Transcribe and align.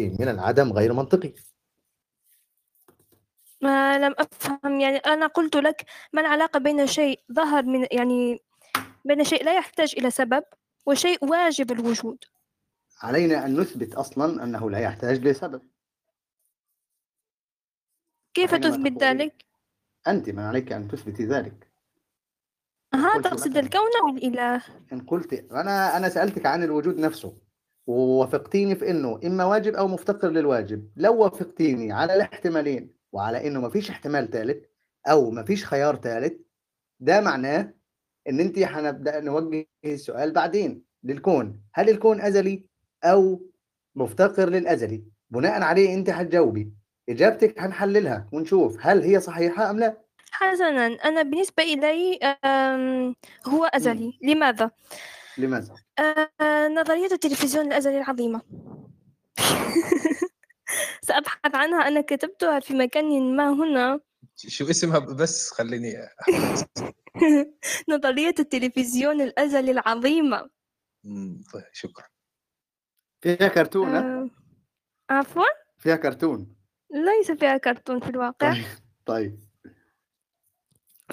من 0.00 0.28
العدم 0.28 0.72
غير 0.72 0.92
منطقي. 0.92 1.32
ما 3.60 3.98
لم 3.98 4.14
أفهم 4.18 4.80
يعني 4.80 4.96
أنا 4.96 5.26
قلت 5.26 5.56
لك 5.56 5.84
ما 6.12 6.20
العلاقة 6.20 6.58
بين 6.58 6.86
شيء 6.86 7.20
ظهر 7.32 7.62
من 7.62 7.86
يعني 7.92 8.40
بين 9.04 9.24
شيء 9.24 9.44
لا 9.44 9.56
يحتاج 9.56 9.94
إلى 9.98 10.10
سبب 10.10 10.44
وشيء 10.86 11.24
واجب 11.24 11.72
الوجود. 11.72 12.24
علينا 13.02 13.46
أن 13.46 13.60
نثبت 13.60 13.94
أصلًا 13.94 14.44
أنه 14.44 14.70
لا 14.70 14.78
يحتاج 14.78 15.26
لسبب. 15.26 15.62
كيف 18.34 18.54
تثبت 18.54 19.02
ذلك؟ 19.02 19.44
أنتِ 20.06 20.30
من 20.30 20.42
عليكِ 20.42 20.72
أن 20.72 20.88
تثبتي 20.88 21.24
ذلك. 21.24 21.72
أها 22.94 23.20
تقصد 23.20 23.56
الكون 23.56 23.90
أو 24.02 24.08
الإله؟ 24.08 24.62
إن 24.92 25.00
قلتِ 25.00 25.32
أنا 25.32 25.96
أنا 25.96 26.08
سألتِك 26.08 26.46
عن 26.46 26.62
الوجود 26.62 26.98
نفسه، 26.98 27.41
ووافقتيني 27.86 28.74
في 28.74 28.90
إنه 28.90 29.20
إما 29.26 29.44
واجب 29.44 29.74
أو 29.74 29.88
مفتقر 29.88 30.28
للواجب، 30.30 30.90
لو 30.96 31.16
وافقتيني 31.22 31.92
على 31.92 32.14
الاحتمالين 32.14 32.90
وعلى 33.12 33.46
إنه 33.46 33.60
ما 33.60 33.68
فيش 33.68 33.90
احتمال 33.90 34.30
ثالث 34.30 34.64
أو 35.08 35.30
ما 35.30 35.44
فيش 35.44 35.66
خيار 35.66 35.96
ثالث، 35.96 36.32
ده 37.00 37.20
معناه 37.20 37.74
إن 38.28 38.40
أنتِ 38.40 38.58
هنبدأ 38.58 39.20
نوجه 39.20 39.66
السؤال 39.84 40.32
بعدين 40.32 40.84
للكون، 41.04 41.60
هل 41.74 41.90
الكون 41.90 42.20
أزلي 42.20 42.66
أو 43.04 43.42
مفتقر 43.96 44.48
للأزلي؟ 44.50 45.04
بناءً 45.30 45.62
عليه 45.62 45.94
أنتِ 45.94 46.10
هتجاوبي، 46.10 46.72
إجابتِك 47.08 47.60
هنحللها 47.60 48.28
ونشوف 48.32 48.78
هل 48.80 49.02
هي 49.02 49.20
صحيحة 49.20 49.70
أم 49.70 49.78
لا. 49.80 50.02
حسنًا، 50.30 50.86
أنا 50.86 51.22
بالنسبة 51.22 51.62
إلي 51.62 52.18
آمم، 52.44 53.14
هو 53.46 53.64
إمم. 53.64 54.06
لماذا؟ 54.22 54.70
لماذا؟ 55.36 55.80
آآ، 56.02 56.68
نظرية 56.68 57.12
التلفزيون 57.12 57.66
الأزلي 57.66 57.98
العظيمة. 57.98 58.42
سأبحث 61.08 61.54
عنها، 61.54 61.88
أنا 61.88 62.00
كتبتها 62.00 62.60
في 62.60 62.74
مكان 62.74 63.36
ما 63.36 63.50
هنا. 63.52 64.00
شو 64.36 64.70
اسمها 64.70 64.98
بس 64.98 65.50
خلّيني 65.50 65.94
نظرية 67.90 68.34
التلفزيون 68.38 69.20
الأزلي 69.20 69.70
العظيمة. 69.70 70.50
طيب 71.52 71.64
شكرًا. 71.72 72.04
فيها 73.20 73.48
كرتون 73.48 73.88
ها؟ 73.88 73.98
آآ، 74.00 74.30
عفوًا؟ 75.10 75.44
فيها 75.78 75.96
كرتون. 75.96 76.56
ليس 76.90 77.30
فيها 77.30 77.56
كرتون 77.56 78.00
في 78.00 78.08
الواقع. 78.10 78.52
طيب، 78.52 78.64
طيب. 79.06 79.51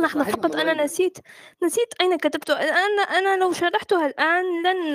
لحظة 0.02 0.24
فقط 0.24 0.56
أنا. 0.56 0.84
نسيت 0.84 1.18
نسيت 1.64 1.94
أين 2.02 2.18
كتبت 2.18 2.50
أنا 2.50 3.02
أنا 3.02 3.38
لو 3.38 3.52
شرحتها 3.54 4.06
الآن 4.08 4.64
لن 4.64 4.94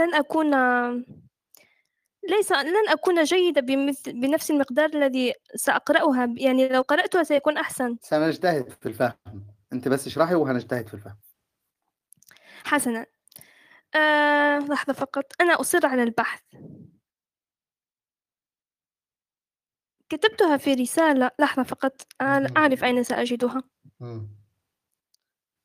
لن 0.00 0.14
أكون 0.14 0.50
ليس 2.28 2.52
لن 2.52 2.88
أكون 2.88 3.22
جيدة 3.22 3.60
بمثل 3.60 4.12
بنفس 4.12 4.50
المقدار 4.50 4.90
الذي 4.94 5.34
سأقرأها 5.54 6.34
يعني 6.36 6.68
لو 6.68 6.82
قرأتها 6.82 7.22
سيكون 7.22 7.56
أحسن. 7.58 7.96
سنجتهد 8.02 8.70
في 8.80 8.86
الفهم، 8.88 9.12
أنتِ 9.72 9.88
بس 9.88 10.06
اشرحي 10.06 10.34
وهنجتهد 10.34 10.88
في 10.88 10.94
الفهم. 10.94 11.16
حسنًا. 12.64 13.06
آآ، 13.94 14.58
لحظة 14.58 14.92
فقط، 14.92 15.24
أنا 15.40 15.60
أصِرّ 15.60 15.86
على 15.86 16.02
البحث. 16.02 16.40
كتبتها 20.08 20.56
في 20.56 20.74
رسالة، 20.74 21.30
لحظة 21.38 21.62
فقط، 21.62 22.02
اهم. 22.20 22.46
أعرف 22.56 22.84
أين 22.84 23.02
سأجدها. 23.02 23.62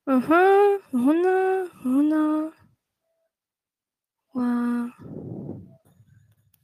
أها، 0.07 0.79
هنا، 0.93 1.67
هنا. 1.85 2.51
و 4.35 4.39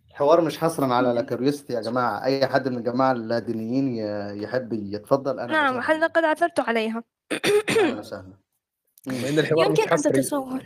الحوار 0.09 0.41
مش 0.41 0.57
حصرًا 0.57 0.93
على 0.93 1.13
لاكاريوستي 1.13 1.73
يا 1.73 1.81
جماعة، 1.81 2.23
أي 2.23 2.47
حد 2.47 2.67
من 2.67 2.77
الجماعة 2.77 3.11
اللادينيين 3.11 3.87
ي 3.87 3.99
يحب 4.43 4.73
يتفضل 4.73 5.39
أهلًا 5.39 5.51
نعم، 5.51 5.77
وسهلًا. 5.77 5.97
هل 5.97 6.01
لقد 6.01 6.23
عثرت 6.23 6.59
عليها. 6.59 7.03
أهلًا 7.69 7.99
وسهلًا. 7.99 8.33
بما. 9.07 9.29
إن 9.29 9.39
الحوار 9.39 9.71
مش 9.71 9.79
يمكن 9.79 9.91
أن 9.91 9.97
حصري 9.97 10.21
تتصور. 10.21 10.63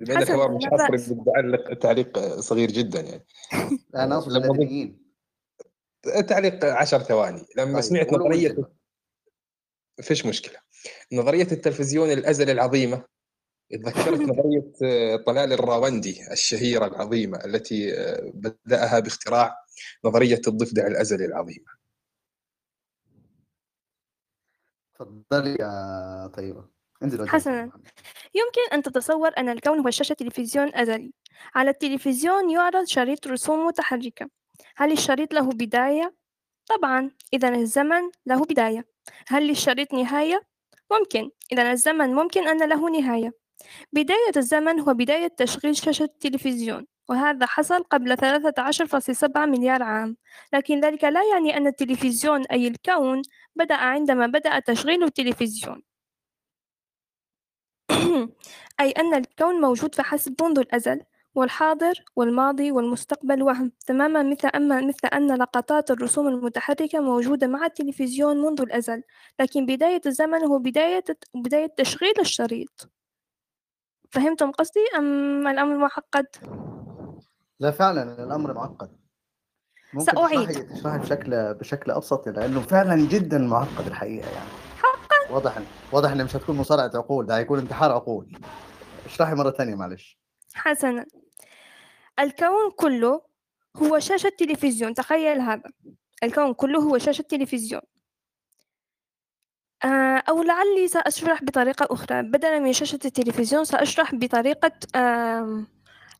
بما 0.00 0.14
إن 0.14 0.22
الحوار 0.22 0.52
مش 0.56 0.64
لا 0.64 0.70
حصري 0.70 0.96
بأس. 0.96 1.08
بدي 1.12 1.30
أعلق 1.36 1.74
تعليق 1.78 2.18
صغير 2.40 2.70
جدًا 2.70 3.00
يعني. 3.00 3.26
أنا 3.96 4.14
آآ، 4.14 4.18
أقصد 4.18 4.28
لمّا 4.32 4.40
ضفت 4.40 4.50
اللادينيين. 4.50 5.06
تعليق 6.28 6.64
10 6.64 6.98
ثواني، 6.98 7.44
لمّا 7.56 7.72
طيب 7.72 7.80
سمعت 7.80 8.06
قولوا. 8.10 8.28
ما 8.28 8.66
فيش 10.02 10.26
مشكلة. 10.26 10.58
نظرية 11.12 11.48
التلفزيون 11.52 12.10
الأزلي 12.10 12.52
العظيمة، 12.52 13.04
اتذكرت 13.72 14.20
نظرية 14.30 14.72
طلال 15.16 15.52
الراوندي 15.52 16.32
الشهيرة 16.32 16.86
العظيمة 16.86 17.44
التي 17.44 17.92
بدأها 18.34 19.00
باختراع 19.00 19.54
نظرية 20.04 20.40
الضفدع 20.48 20.86
الأزلي 20.86 21.24
العظيمة. 21.24 21.76
اتفضلي 24.94 25.56
يا 25.60 26.26
طيبة، 26.26 26.68
انزلي 27.02 27.22
وجهي 27.22 27.32
حسنًا. 27.32 27.62
يمكن 28.34 28.72
أن 28.72 28.82
تتصور 28.82 29.30
أن 29.38 29.48
الكون 29.48 29.78
هو 29.78 29.90
شاشة 29.90 30.12
تلفزيون 30.12 30.74
أزلي. 30.74 31.12
على 31.54 31.70
التلفزيون 31.70 32.50
يُعرض 32.50 32.84
شريط 32.84 33.26
رسوم 33.26 33.66
متحركة. 33.66 34.30
هل 34.76 34.92
الشريط 34.92 35.34
له 35.34 35.48
بداية؟ 35.50 36.14
طبعًا، 36.66 37.10
إذًا 37.32 37.48
الزمن 37.48 38.02
له 38.26 38.44
بداية. 38.44 38.95
هل 39.28 39.48
للشريط 39.48 39.94
نهاية؟ 39.94 40.40
ممكن، 40.92 41.30
إذًا 41.52 41.72
الزمن 41.72 42.14
ممكن 42.14 42.48
أن 42.48 42.68
له 42.68 42.90
نهاية. 42.90 43.32
بداية 43.92 44.32
الزمن 44.36 44.80
هو 44.80 44.94
بداية 44.94 45.28
تشغيل 45.38 45.76
شاشة 45.76 46.04
التلفزيون، 46.04 46.86
وهذا 47.08 47.46
حصل 47.46 47.82
قبل 47.82 48.16
13.7 48.18 49.46
مليار 49.46 49.82
عام، 49.82 50.16
لكن 50.52 50.80
ذلك 50.80 51.04
لا 51.04 51.20
يعني 51.34 51.56
أن 51.56 51.66
التلفزيون 51.66 52.42
أي 52.46 52.68
الكون 52.68 53.22
بدأ 53.56 53.74
عندما 53.76 54.26
بدأ 54.26 54.58
تشغيل 54.60 55.04
التلفزيون. 55.04 55.82
أي 58.80 58.90
أن 58.90 59.14
الكون 59.14 59.60
موجود 59.60 59.94
فحسب 59.94 60.42
منذ 60.42 60.58
الأزل، 60.58 61.00
والحاضر 61.36 62.04
والماضي 62.16 62.72
والمستقبل 62.72 63.42
وهم، 63.42 63.72
تمامًا 63.86 64.22
مثل 64.22 64.48
أما 64.48 64.80
مثل 64.80 65.08
أن 65.08 65.34
لقطات 65.38 65.90
الرسوم 65.90 66.28
المتحركة 66.28 67.00
موجودة 67.00 67.46
مع 67.46 67.66
التلفزيون 67.66 68.36
منذ 68.42 68.60
الأزل، 68.60 69.02
لكن 69.40 69.66
بداية 69.66 70.00
الزمن 70.06 70.44
هو 70.44 70.58
بداية 70.58 71.04
بداية 71.34 71.66
تشغيل 71.76 72.14
الشريط. 72.20 72.90
فهمتم 74.10 74.50
قصدي 74.50 74.80
أم 74.96 75.48
الأمر 75.48 75.76
معقد؟ 75.76 76.26
لا 77.60 77.70
فعلًا 77.70 78.24
الأمر 78.24 78.52
معقد. 78.52 78.90
ممكن 79.92 80.04
سأعيد. 80.04 80.68
تشرحي 80.74 80.98
بشكل 80.98 81.54
بشكل 81.54 81.90
أبسط 81.90 82.28
لأنه 82.28 82.60
فعلًا 82.60 82.96
جدًا 82.96 83.38
معقد 83.38 83.86
الحقيقة 83.86 84.30
يعني. 84.30 84.48
حقًا؟ 84.76 85.34
واضح 85.34 85.58
واضح 85.92 86.10
إن 86.10 86.24
مش 86.24 86.36
هتكون 86.36 86.56
مصارعة 86.56 86.90
عقول، 86.94 87.26
ده 87.26 87.36
هيكون 87.38 87.58
انتحار 87.58 87.92
عقول. 87.92 88.38
اشرحي 89.06 89.34
مرة 89.34 89.50
تانية 89.50 89.74
معلش. 89.74 90.18
حسنًا. 90.54 91.06
الكون 92.20 92.70
كله 92.76 93.22
هو 93.76 93.98
شاشة 93.98 94.28
تلفزيون، 94.38 94.94
تخيل 94.94 95.40
هذا. 95.40 95.70
الكون 96.22 96.54
كله 96.54 96.78
هو 96.80 96.98
شاشة 96.98 97.22
تلفزيون. 97.22 97.80
آآ، 99.84 100.22
أو 100.28 100.42
لعلي 100.42 100.88
سأشرح 100.88 101.44
بطريقة 101.44 101.88
أخرى، 101.90 102.22
بدلًا 102.22 102.58
من 102.58 102.72
شاشة 102.72 102.98
التلفزيون 103.04 103.64
سأشرح 103.64 104.14
بطريقة 104.14 104.72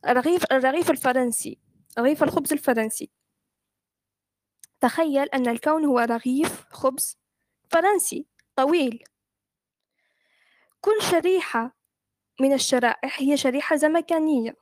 رغيف 0.06 0.44
الرغيف 0.52 0.90
الفرنسي، 0.90 1.58
رغيف 1.98 2.22
الخبز 2.22 2.52
الفرنسي. 2.52 3.10
تخيل 4.80 5.28
أن 5.28 5.48
الكون 5.48 5.84
هو 5.84 5.98
رغيف 5.98 6.64
خبز 6.70 7.18
فرنسي 7.70 8.26
طويل. 8.56 9.04
كل 10.80 11.02
شريحة 11.10 11.76
من 12.40 12.52
الشرائح 12.52 13.20
هي 13.20 13.36
شريحة 13.36 13.76
زمكانية. 13.76 14.56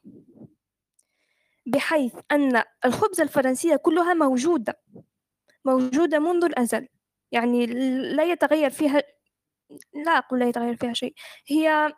بحيث 1.67 2.15
أن 2.33 2.63
الخبزة 2.85 3.23
الفرنسية 3.23 3.77
كلها 3.77 4.15
موجودة، 4.15 4.81
موجودة 5.65 6.19
منذ 6.19 6.45
الأزل، 6.45 6.89
يعني 7.33 7.67
لا 8.17 8.25
يتغير 8.25 8.71
فيها 8.71 9.03
لا 9.95 10.19
أقول 10.19 10.41
لا 10.41 10.49
يتغير 10.49 10.77
فيها 10.77 10.93
شيء، 10.93 11.15
هي 11.47 11.95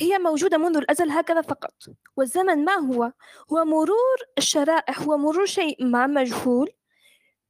هي 0.00 0.18
موجودة 0.18 0.58
منذ 0.58 0.76
الأزل 0.76 1.10
هكذا 1.10 1.40
فقط. 1.40 1.74
والزمن 2.16 2.64
ما 2.64 2.72
هو؟ 2.72 3.12
هو 3.52 3.64
مرور 3.64 4.16
الشرائح، 4.38 5.02
هو 5.02 5.16
مرور 5.16 5.46
شيء 5.46 5.84
ما 5.84 6.06
مجهول 6.06 6.70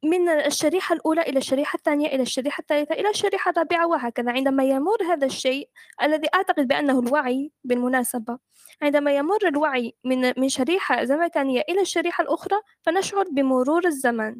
من 0.03 0.29
الشريحة 0.29 0.95
الأولى 0.95 1.21
إلى 1.21 1.37
الشريحة 1.37 1.77
الثانية 1.77 2.07
إلى 2.07 2.21
الشريحة 2.21 2.61
الثالثة 2.61 2.95
إلى 2.95 3.09
الشريحة 3.09 3.51
الرابعة 3.51 3.87
وهكذا. 3.87 4.31
عندما 4.31 4.63
يمر 4.63 5.03
هذا 5.03 5.25
الشيء 5.25 5.69
الذي 6.03 6.27
أعتقد 6.33 6.67
بأنه 6.67 6.99
الوعي 6.99 7.51
بالمناسبة، 7.63 8.39
عندما 8.81 9.17
يمر 9.17 9.47
الوعي 9.47 9.95
من 10.03 10.33
من 10.37 10.49
شريحة 10.49 11.03
زمكانية 11.03 11.61
إلى 11.69 11.81
الشريحة 11.81 12.21
الأخرى، 12.21 12.55
فنشعر 12.81 13.25
بمرور 13.31 13.85
الزمن. 13.85 14.35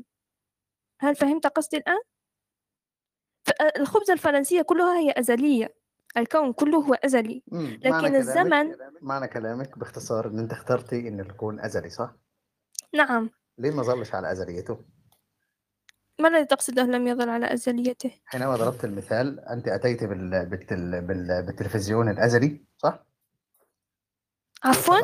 هل 1.02 1.16
فهمت 1.16 1.48
قصدي 1.48 1.78
الآن؟ 1.78 2.02
ف 3.44 3.52
الخبزة 3.78 4.14
الفرنسية 4.14 4.62
كلها 4.62 5.00
هي 5.00 5.14
أزلية، 5.18 5.76
الكون 6.18 6.54
كله 6.54 6.78
هو 6.78 6.94
أزلي، 6.94 7.44
إمم، 7.54 7.62
معنى 7.64 7.78
لكن 7.78 8.00
كلامِك 8.00 8.16
الزمن 8.16 8.76
معنى 9.02 9.28
كلامِك 9.28 9.78
باختصار 9.78 10.28
إن 10.28 10.40
أنتِ 10.40 10.52
اخترتِ 10.52 10.94
إن 10.94 11.20
الكون 11.20 11.60
أزلي 11.60 11.90
صح؟ 11.90 12.16
نعم. 12.94 13.30
ليه 13.58 13.72
ما 13.72 13.84
ظلش 13.84 14.16
على 14.16 14.32
أزليته؟ 14.32 14.97
ما 16.20 16.28
الذي 16.30 16.46
تقصده 16.46 16.84
لم 16.84 17.08
يظل 17.08 17.30
على 17.30 17.54
أزليته؟ 17.54 18.12
حينما 18.26 18.56
ضربت 18.56 18.86
المثال 18.86 19.40
أنت 19.40 19.68
أتيت 19.68 20.04
بال... 20.04 20.46
بالتل... 20.46 21.02
بال... 21.02 21.44
بالتلفزيون 21.46 22.10
الأزلي 22.10 22.66
صح؟ 22.78 23.06
عفوا 24.64 24.98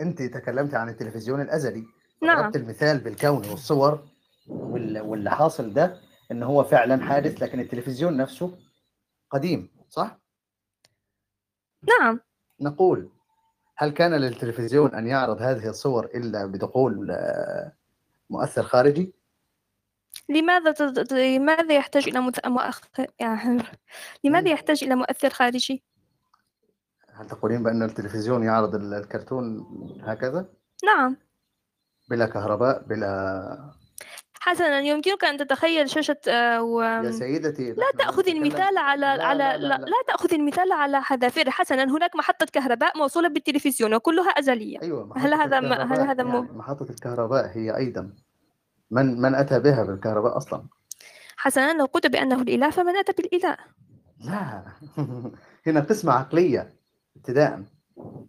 أنت 0.00 0.22
تكلمت 0.22 0.74
عن 0.74 0.88
التلفزيون 0.88 1.40
الأزلي 1.40 1.84
نعم 2.22 2.42
ضربت 2.42 2.56
المثال 2.56 2.98
بالكون 2.98 3.48
والصور 3.50 4.08
وال... 4.46 5.00
واللي 5.00 5.30
حاصل 5.30 5.72
ده 5.72 6.00
إن 6.30 6.42
هو 6.42 6.64
فعلا 6.64 7.04
حادث 7.04 7.42
لكن 7.42 7.60
التلفزيون 7.60 8.16
نفسه 8.16 8.58
قديم 9.30 9.68
صح؟ 9.88 10.18
نعم 12.00 12.20
نقول 12.60 13.10
هل 13.76 13.90
كان 13.90 14.14
للتلفزيون 14.14 14.94
أن 14.94 15.06
يعرض 15.06 15.42
هذه 15.42 15.68
الصور 15.68 16.04
إلا 16.04 16.46
بدخول 16.46 17.10
آه، 17.10 17.72
مؤثر 18.30 18.62
خارجي؟ 18.62 19.14
لماذا 20.28 20.72
تد... 20.72 21.12
لماذا 21.12 21.74
يحتاج 21.74 22.08
إلى. 22.08 22.20
مؤخر 22.46 23.06
يعني 23.20 23.62
لماذا. 24.24 24.48
يحتاج 24.50 24.84
إلى 24.84 24.94
مؤثر 24.94 25.30
خارجي؟ 25.30 25.84
هل 27.14 27.26
تقولين 27.26 27.62
بأن 27.62 27.82
التلفزيون 27.82 28.42
يعرض 28.42 28.74
ال- 28.74 28.94
الكرتون 28.94 29.66
هكذا 30.02 30.48
نعم 30.84 31.16
بلا 32.10 32.26
كهرباء 32.26 32.82
بلا 32.82 33.72
حسنا 34.40 34.80
يمكنك 34.80 35.24
أن 35.24 35.36
تتخيل 35.38 35.90
شاشة 35.90 36.16
آه، 36.28 36.62
و... 36.62 36.82
يا 36.82 37.10
سيدتي 37.10 37.72
لا 37.72 37.90
تأخذ 37.98 38.28
المثال 38.28 38.78
على 38.78 39.00
لا، 39.00 39.24
على 39.24 39.38
لا، 39.38 39.56
لا, 39.56 39.68
لا، 39.68 39.74
لا, 39.78 39.84
لا. 39.84 39.96
تأخذ 40.06 40.34
المثال 40.34 40.72
على 40.72 41.02
حذافير 41.02 41.50
حسنا 41.50 41.84
هناك 41.84 42.16
محطة 42.16 42.46
كهرباء 42.52 42.98
موصولة 42.98 43.28
بالتلفزيون 43.28 43.94
وكلها 43.94 44.28
أزلية 44.30 44.82
أيوه 44.82 45.18
هل 45.18 45.34
هذا 45.34 45.58
هل 45.58 46.00
هذا 46.00 46.24
يعني 46.24 46.40
محطة 46.40 46.86
الكهرباء 46.90 47.50
هي 47.58 47.76
أيضا 47.76 48.12
من 48.90 49.20
من 49.20 49.34
أتى 49.34 49.58
بها 49.60 49.84
بالكهرباء 49.84 50.36
أصلا 50.36 50.62
حسنا 51.36 51.78
لو 51.78 51.84
قلت 51.84 52.06
بأنه 52.06 52.42
الإله 52.42 52.70
فمن 52.70 52.96
أتى 52.96 53.12
بالإله 53.12 53.56
لا 54.24 54.64
هنا 55.66 55.80
قسمة 55.80 56.12
عقلية 56.12 56.76
ابتداء 57.16 57.62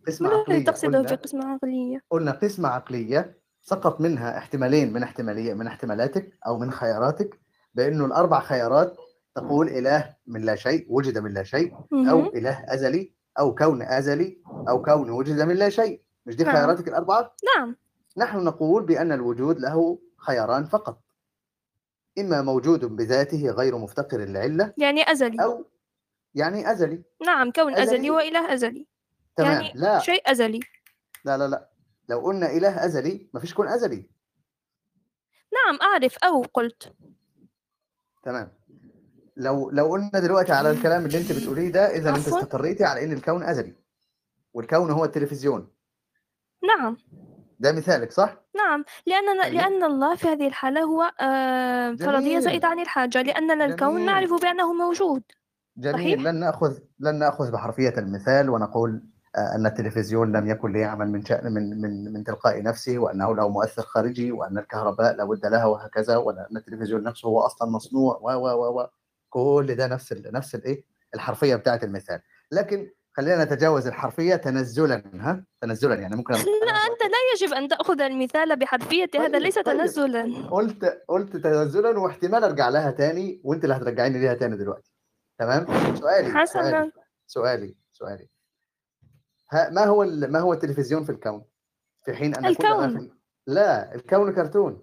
قسمة 0.08 0.30
ما 0.30 0.36
الذي 0.36 0.42
عقلية 0.42 0.66
تقصده 0.66 1.04
في 1.04 1.16
قسمة 1.16 1.46
عقلية؟ 1.46 2.02
قلنا 2.10 2.32
قسمة 2.32 2.70
عقلية 2.70 3.38
سقط 3.62 4.02
منها 4.02 4.38
احتمالين 4.38 4.94
من 4.94 5.04
احتمالية 5.04 5.54
من 5.54 5.68
احتمالاتك 5.68 6.38
أو 6.48 6.58
من 6.58 6.72
خياراتك 6.72 7.40
بأنه 7.74 8.06
الأربع 8.06 8.40
خيارات 8.40 8.98
تقول 9.36 9.68
إله 9.68 10.16
من 10.28 10.42
لا 10.42 10.56
شيء 10.56 10.86
وجد 10.90 11.18
من 11.18 11.34
لا 11.34 11.44
شيء 11.44 11.74
أو. 11.94 12.20
إله 12.20 12.66
أزلي 12.68 13.14
أو 13.40 13.56
كون 13.56 13.82
أزلي 13.82 14.42
أو 14.70 14.82
كون 14.82 15.10
وجد 15.10 15.42
من 15.42 15.56
لا 15.56 15.70
شيء 15.70 16.02
مش 16.26 16.36
دي 16.36 16.44
نعم. 16.44 16.56
خياراتك 16.56 16.88
الأربعة؟ 16.88 17.34
نعم 17.56 17.76
نحن 18.18 18.44
نقول 18.44 18.86
بأن 18.86 19.12
الوجود 19.12 19.60
له 19.60 20.00
خياران 20.28 20.66
فقط. 20.66 21.02
إما 22.20 22.42
موجود 22.42 22.86
بذاته 22.86 23.50
غير 23.50 23.78
مفتقر 23.78 24.26
لعلة 24.26 24.74
يعني 24.78 25.12
أزلي. 25.12 25.44
أو 25.44 25.66
يعني 26.36 26.72
أزلي. 26.72 27.04
نعم 27.26 27.52
كون 27.52 27.74
أزلي. 27.74 27.84
أزلي. 27.84 28.10
وإله 28.10 28.54
أزلي. 28.54 28.88
تمام. 29.36 29.52
يعني 29.52 29.72
لا. 29.76 30.00
شيء 30.00 30.32
أزلي. 30.32 30.60
لا 31.26 31.38
لا 31.38 31.48
لا. 31.48 31.70
لو 32.10 32.20
قلنا 32.20 32.52
إله 32.52 32.86
أزلي 32.86 33.30
ما 33.34 33.40
فيش 33.40 33.54
كون 33.54 33.68
أزلي. 33.68 34.10
نعم 35.54 35.80
أعرف. 35.82 36.18
أو 36.18 36.42
قلت. 36.54 36.94
تمام. 38.24 38.54
لو 39.38 39.70
لو 39.70 39.92
قلنا 39.92 40.20
دلوقتي 40.20 40.52
على 40.52 40.72
الكلام 40.72 41.06
اللي 41.06 41.18
أنت 41.18 41.32
بتقوليه 41.32 41.72
ده 41.72 41.96
اذا 41.96 42.10
أنت. 42.10 42.28
استقريتي 42.28 42.84
على 42.84 43.04
إن 43.04 43.12
الكون 43.12 43.44
أزلي 43.44 43.76
والكون 44.54 44.92
هو 44.92 45.06
التلفزيون. 45.06 45.72
نعم. 46.64 46.98
ده 47.60 47.72
مثالك 47.72 48.12
صح 48.12 48.38
نعم 48.56 48.86
طيب. 49.08 49.54
لأن 49.54 49.84
الله 49.84 50.16
في 50.16 50.28
هذه 50.28 50.48
الحالة 50.48 50.82
هو 50.82 51.12
آه، 51.22 51.92
فرضية 51.96 52.20
جميل. 52.20 52.42
زائدة 52.42 52.68
عن 52.68 52.80
الحاجة 52.80 53.22
لأننا 53.22 53.66
الكون 53.66 53.94
جميل. 53.94 54.06
نعرف 54.06 54.34
بأنه 54.42 54.74
موجود 54.74 55.24
جميل 55.78 55.94
صحيح. 55.96 56.22
لن 56.22 56.36
نأخذ 56.40 56.78
لن 57.00 57.20
نأخذ 57.20 57.52
بحرفية 57.52 57.94
المثال 57.98 58.50
ونقول 58.50 59.04
آه، 59.36 59.56
أن 59.56 59.66
التلفزيون 59.66 60.32
لم 60.38 60.48
يكن 60.48 60.74
ليعمل 60.74 61.10
من 61.10 61.26
شأن 61.26 61.54
من 61.54 61.82
من 61.82 62.14
من 62.14 62.24
تلقاء 62.24 62.64
نفسه 62.64 62.98
وأنه 62.98 63.36
له 63.36 63.50
مؤثر 63.50 63.82
خارجي 63.82 64.32
وأن 64.32 64.58
الكهرباء 64.58 65.16
لابد 65.16 65.46
لها 65.46 65.66
وهكذا 65.66 66.18
وأن 66.18 66.46
التلفزيون 66.58 67.04
نفسه 67.04 67.28
هو 67.28 67.40
أصلا 67.40 67.70
مصنوع 67.72 68.20
و 68.22 68.30
و 68.32 68.80
و 68.82 68.88
كل 69.30 69.76
ده 69.76 69.88
نفس 69.88 70.12
ال 70.12 70.34
نفس 70.34 70.56
الإيه 70.56 70.84
الحرفية 71.16 71.56
بتاعت 71.56 71.84
المثال 71.84 72.22
لكن 72.52 72.90
خلينا 73.18 73.44
نتجاوز 73.44 73.88
الحرفية 73.88 74.36
تنزلا 74.36 75.04
ها؟ 75.14 75.44
تنزلا 75.62 75.96
يعني 75.96 76.16
ممكن 76.16 76.34
لا 76.34 76.40
أنت 76.40 77.02
لا 77.04 77.18
يجب 77.36 77.54
أن 77.54 77.68
تأخذ 77.68 78.02
المثال 78.02 78.56
بحرفيته 78.60 79.20
هذا 79.20 79.34
طيب، 79.34 79.42
ليس 79.42 79.56
طيب. 79.56 79.66
تنزلا. 79.66 80.48
قلت 80.52 81.04
قلت 81.08 81.38
تنزلا 81.38 82.00
واحتمال 82.00 82.44
أرجع 82.44 82.70
لها 82.70 82.92
تاني 82.92 83.42
وأنت 83.44 83.64
اللي 83.64 83.76
هترجعيني 83.76 84.20
ليها 84.20 84.34
تاني 84.34 84.58
دلوقتي. 84.58 84.92
تمام؟ 85.40 85.66
سؤالي 85.66 85.96
سؤالي 85.96 86.40
حسنا. 86.40 86.92
سؤالي 87.28 87.76
سؤالي 87.92 88.28
ها 89.52 89.70
ما 89.70 89.84
هو 89.86 90.04
ال- 90.04 90.32
ما 90.32 90.40
هو 90.40 90.54
التلفزيون 90.54 91.04
في 91.04 91.12
الكون؟ 91.12 91.46
في 92.06 92.14
حين 92.14 92.36
أن 92.36 92.46
الكون. 92.46 93.00
في 93.00 93.12
لا 93.48 93.96
الكون 93.96 94.34
كرتون. 94.36 94.82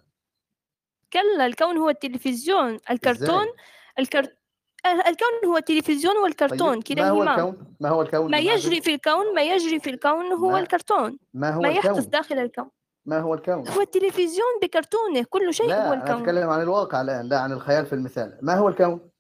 كلا 1.13 1.47
الكون 1.47 1.77
هو 1.77 1.89
التلفزيون. 1.91 2.79
الكرتون 2.91 3.47
إزاي؟ 3.99 4.37
آه، 4.85 4.89
الكون 5.09 5.49
هو 5.51 5.57
التلفزيون 5.57 6.17
والكرتون 6.17 6.81
طيب 6.81 6.99
ما 6.99 7.09
هو 7.09 7.15
كلاهما 7.23 7.35
الكون 7.35 7.67
ما 7.81 7.89
هو 7.89 8.03
الكون؟ 8.03 8.31
ما 8.31 8.39
يجري 8.39 8.81
في 8.81 8.95
الكون 8.95 9.35
ما 9.35 9.43
يجري 9.43 9.81
في 9.81 9.91
الكون 9.91 10.33
هو 10.33 10.51
ما- 10.51 10.59
الكرتون. 10.61 11.19
ما 11.35 11.51
هو 11.51 11.61
ما 11.61 11.69
يحدث 11.69 11.87
الكون 11.99 12.11
داخل 12.11 12.39
الكون. 12.39 12.71
ما 13.07 13.19
هو 13.21 13.35
الكون؟ 13.35 13.69
هو 13.69 13.81
التلفزيون 13.81 14.47
بكرتونه 14.63 15.25
كل 15.31 15.55
شيء 15.55 15.69
لا 15.69 15.89
هو 15.89 15.93
الكون. 15.93 16.11
أتكلم 16.11 16.51
عن 16.51 16.63
الواقع 16.63 17.01
الآن 17.01 17.29
لا 17.29 17.39
عن 17.39 17.53
الخيال 17.53 17.87
في 17.87 17.93
المثال. 17.93 18.39
ما 18.43 18.55
هو 18.55 18.69
الكون؟ 18.69 19.11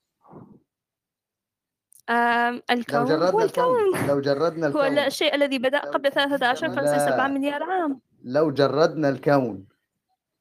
آم، 2.10 2.54
لو 2.54 2.60
الكون 2.70 2.96
هو 2.96 3.04
جردنا 3.06 3.28
الكون 3.28 3.42
الكون. 3.42 4.06
لو 4.08 4.20
جردنا 4.20 4.66
هو 4.66 4.82
الكون. 4.82 4.98
الشيء 4.98 5.34
الذي 5.34 5.58
بدأ 5.58 5.78
قبل 5.78 6.12
13 6.12 6.68
لا. 6.68 6.74
57 6.98 7.34
مليار 7.34 7.62
عام. 7.62 8.00
لو 8.24 8.50
جردنا 8.50 9.08
الكون 9.08 9.66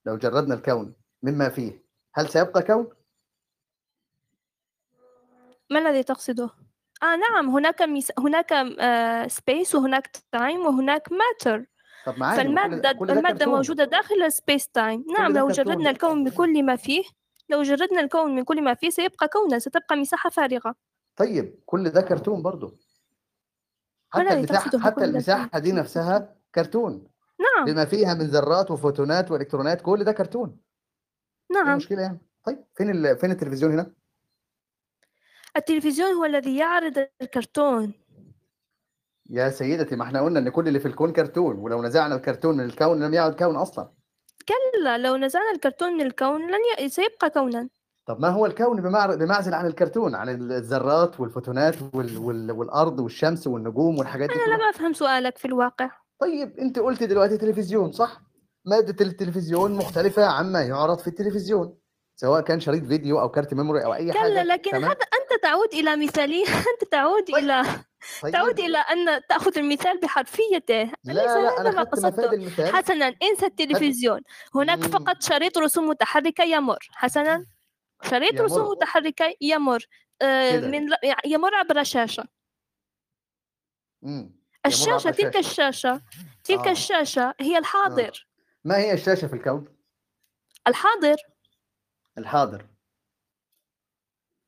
لو 0.06 0.18
جردنا 0.18 0.54
الكون 0.56 0.94
مما 1.24 1.50
فيه 1.50 1.84
هل 2.14 2.30
سيبقى 2.30 2.62
كون؟ 2.62 2.88
ما 5.70 5.80
الذي 5.80 6.04
تقصده؟ 6.04 6.50
آه 7.04 7.16
نعم 7.16 7.50
هناك 7.50 7.82
ميس... 7.82 8.12
هناك 8.20 8.54
آه 8.54 9.28
space 9.28 9.76
وهناك 9.76 10.18
time 10.32 10.66
وهناك 10.66 11.10
matter 11.12 11.66
طب 12.06 12.16
ده- 12.20 12.36
فالمادة 12.36 12.92
كل 12.92 13.12
المادة. 13.12 13.46
موجودة 13.46 13.84
داخل 13.84 14.24
ال 14.24 14.31
space 14.31 14.68
time. 14.68 15.06
نعم 15.18 15.34
لو. 15.34 15.48
جردنا 15.48 15.90
الكون 15.90 16.24
بكل 16.24 16.64
ما 16.64 16.76
فيه 16.76 17.04
لو 17.50 17.62
جردنا 17.64 18.00
الكون 18.00 18.36
من 18.36 18.44
كل 18.44 18.62
ما 18.64 18.74
فيه 18.74 18.90
سيبقى 18.90 19.28
كونا 19.28 19.60
ستبقى 19.60 19.96
مساحة 19.96 20.30
فارغة. 20.30 20.76
طيب 21.16 21.60
كل 21.66 21.90
ده 21.90 22.02
كرتون 22.02 22.42
برضه 22.42 22.78
حتى 24.12 24.34
المساحة 24.34 24.80
حتى 24.80 25.06
المساحة 25.06 25.60
دي؟ 25.60 25.72
نفسها 25.72 26.36
كرتون. 26.56 27.08
نعم. 27.40 27.66
بما 27.66 27.86
فيها 27.86 28.14
من 28.14 28.26
ذرات 28.28 28.72
وفوتونات 28.72 29.32
والكترونات 29.32 29.82
كل 29.82 30.04
ده 30.04 30.12
كرتون. 30.12 30.58
إيه 31.52 31.58
نعم. 31.58 31.70
المشكلة 31.72 32.02
يعني؟ 32.02 32.20
طيب 32.44 32.64
فين 32.76 32.90
ال... 32.90 33.18
فين 33.18 33.32
التلفزيون 33.32 33.72
هنا؟ 33.72 33.92
التلفزيون 35.58 36.12
هو 36.12 36.26
الذي 36.26 36.58
يعرض 36.58 37.08
الكرتون. 37.22 37.94
يا 39.30 39.50
سيدتي 39.50 39.96
ما 39.96 40.04
إحنا 40.04 40.22
قلنا 40.22 40.40
إن 40.40 40.50
كل 40.50 40.68
اللي 40.68 40.80
في 40.80 40.88
الكون 40.88 41.14
كرتون 41.14 41.58
ولو 41.58 41.82
نزعنا 41.82 42.16
الكرتون 42.16 42.58
من 42.58 42.64
الكون 42.64 43.04
لم 43.04 43.14
يعد 43.14 43.36
كون 43.36 43.56
أصلا. 43.56 43.92
لا 44.84 44.98
لو 44.98 45.16
نزعنا 45.16 45.52
الكرتون 45.52 45.94
من 45.94 46.02
الكون 46.02 46.42
لن 46.42 46.60
ي... 46.80 46.90
سيبقى 46.90 47.30
كونا. 47.30 47.70
طب 48.06 48.20
ما 48.20 48.30
هو 48.30 48.46
الكون 48.46 48.82
بمعزل 49.16 49.54
عن 49.54 49.66
الكرتون 49.66 50.16
عن 50.16 50.30
الذرات 50.30 51.20
والفوتونات 51.20 51.76
وال... 51.94 52.18
وال... 52.18 52.52
والأرض 52.52 53.00
والشمس 53.00 53.48
والنجوم 53.48 54.00
والحاجات 54.00 54.30
دي 54.30 54.36
كلها. 54.36 54.58
لم 54.58 54.62
أفهم 54.62 54.94
سؤالك 54.94 55.38
في 55.38 55.46
الواقع. 55.46 55.92
طيب 56.20 56.60
أنت 56.60 56.80
قلت 56.80 57.04
دلوقتي 57.04 57.38
تلفزيون 57.38 57.92
صح؟ 57.92 58.22
مادة 58.66 59.06
التلفزيون 59.06 59.76
مختلفة 59.76 60.26
عما 60.26 60.62
يعرض 60.62 61.00
في 61.00 61.08
التلفزيون. 61.08 61.78
سواء 62.24 62.42
كان 62.42 62.60
شريط 62.60 62.84
فيديو 62.86 63.20
أو 63.20 63.30
كارت 63.30 63.54
ميموري 63.54 63.86
أو 63.86 63.94
أي 63.94 64.12
كلا 64.12 64.44
لكن 64.44 64.72
تمام؟ 64.72 64.84
هذا 64.84 64.92
أنت 64.94 65.44
تعود 65.44 65.74
إلى 65.74 65.96
مثالية 65.96 66.46
أنت 66.74 66.92
تعود 66.92 67.24
طيب. 67.24 67.36
إلى 67.38 67.64
طيب. 68.22 68.34
تعود 68.34 68.60
إلى 68.60 68.78
أن 68.78 69.22
تأخذ 69.30 69.58
المثال 69.58 70.00
بحرفيته 70.00 70.84
لا 70.84 71.14
ليس 71.14 71.18
لا 71.18 71.38
هذا 71.38 71.62
أنا 71.62 71.72
ما 71.72 71.84
قصدته 71.84 72.72
حسنا 72.72 73.16
انسى 73.24 73.46
التلفزيون 73.46 74.22
هناك. 74.56 74.80
فقط 74.80 75.22
شريط 75.22 75.58
رسوم 75.58 75.90
متحركة 75.90 76.44
يمر 76.44 76.90
حسنا 76.92 77.46
شريط 78.04 78.34
يمر. 78.34 78.44
رسوم 78.44 78.72
متحركة 78.72 79.36
يمر 79.42 79.88
آه،. 80.22 80.60
من 80.60 80.90
يمر 81.26 81.56
عبر 81.56 81.80
الشاشة 81.80 82.24
مم. 84.02 84.36
الشاشة 84.66 85.08
عبر 85.08 85.18
تلك 85.18 85.38
الشاشة 85.38 86.02
تلك 86.44 86.68
آه. 86.68 86.72
الشاشة 86.72 87.34
هي 87.40 87.58
الحاضر 87.58 88.28
ما 88.64 88.78
هي 88.78 88.94
الشاشة 88.94 89.28
في 89.28 89.34
الكون 89.34 89.66
الحاضر 90.68 91.16
الحاضر 92.18 92.66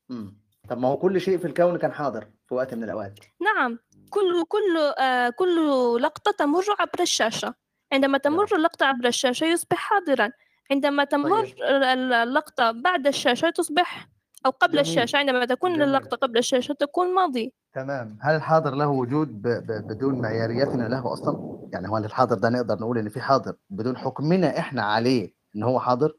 مم. 0.09 0.37
طب 0.69 0.77
ما 0.77 0.87
هو 0.87 0.97
كل 0.97 1.21
شيء 1.21 1.37
في 1.37 1.47
الكون 1.47 1.77
كان 1.77 1.91
حاضر 1.91 2.27
في 2.47 2.53
وقت 2.55 2.73
من 2.73 2.83
الأوقات 2.83 3.19
نعم 3.41 3.79
كل 4.09 4.43
كل 4.47 4.77
آه، 4.99 5.29
كل 5.29 5.55
لقطة 6.01 6.31
تمر 6.39 6.63
عبر 6.79 7.01
الشاشة 7.01 7.53
عندما 7.93 8.11
نعم. 8.11 8.17
تمر 8.21 8.55
اللقطة 8.55 8.85
عبر 8.85 9.07
الشاشة 9.07 9.45
يصبح 9.45 9.77
حاضرا 9.77 10.29
عندما 10.71 11.03
تمر 11.03 11.45
طيب. 11.45 11.57
ال- 11.63 12.13
اللقطة 12.13 12.71
بعد 12.71 13.07
الشاشة 13.07 13.49
تصبح 13.49 14.09
أو 14.45 14.51
قبل 14.51 14.71
جميل. 14.71 14.79
الشاشة 14.79 15.17
عندما 15.17 15.45
تكون 15.45 15.69
جميل. 15.73 15.83
اللقطة 15.87 16.17
قبل 16.17 16.37
الشاشة 16.37 16.73
تكون 16.73 17.13
ماضي 17.15 17.53
تمام 17.73 18.17
هل 18.21 18.35
الحاضر 18.35 18.75
له 18.75 18.87
وجود 18.87 19.41
ب... 19.41 19.47
ب... 19.47 19.87
بدون 19.87 20.21
معيارياتنا 20.21 20.87
له 20.87 21.13
أصلا 21.13 21.59
يعني 21.73 21.89
هو 21.89 21.97
الحاضر 21.97 22.35
ده 22.37 22.49
نقدر 22.49 22.75
نقول 22.75 22.97
إن 22.97 23.09
في 23.09 23.21
حاضر 23.21 23.55
بدون 23.69 23.97
حكمنا 23.97 24.59
إحنا 24.59 24.81
عليه 24.83 25.33
إن 25.55 25.63
هو 25.63 25.79
حاضر 25.79 26.17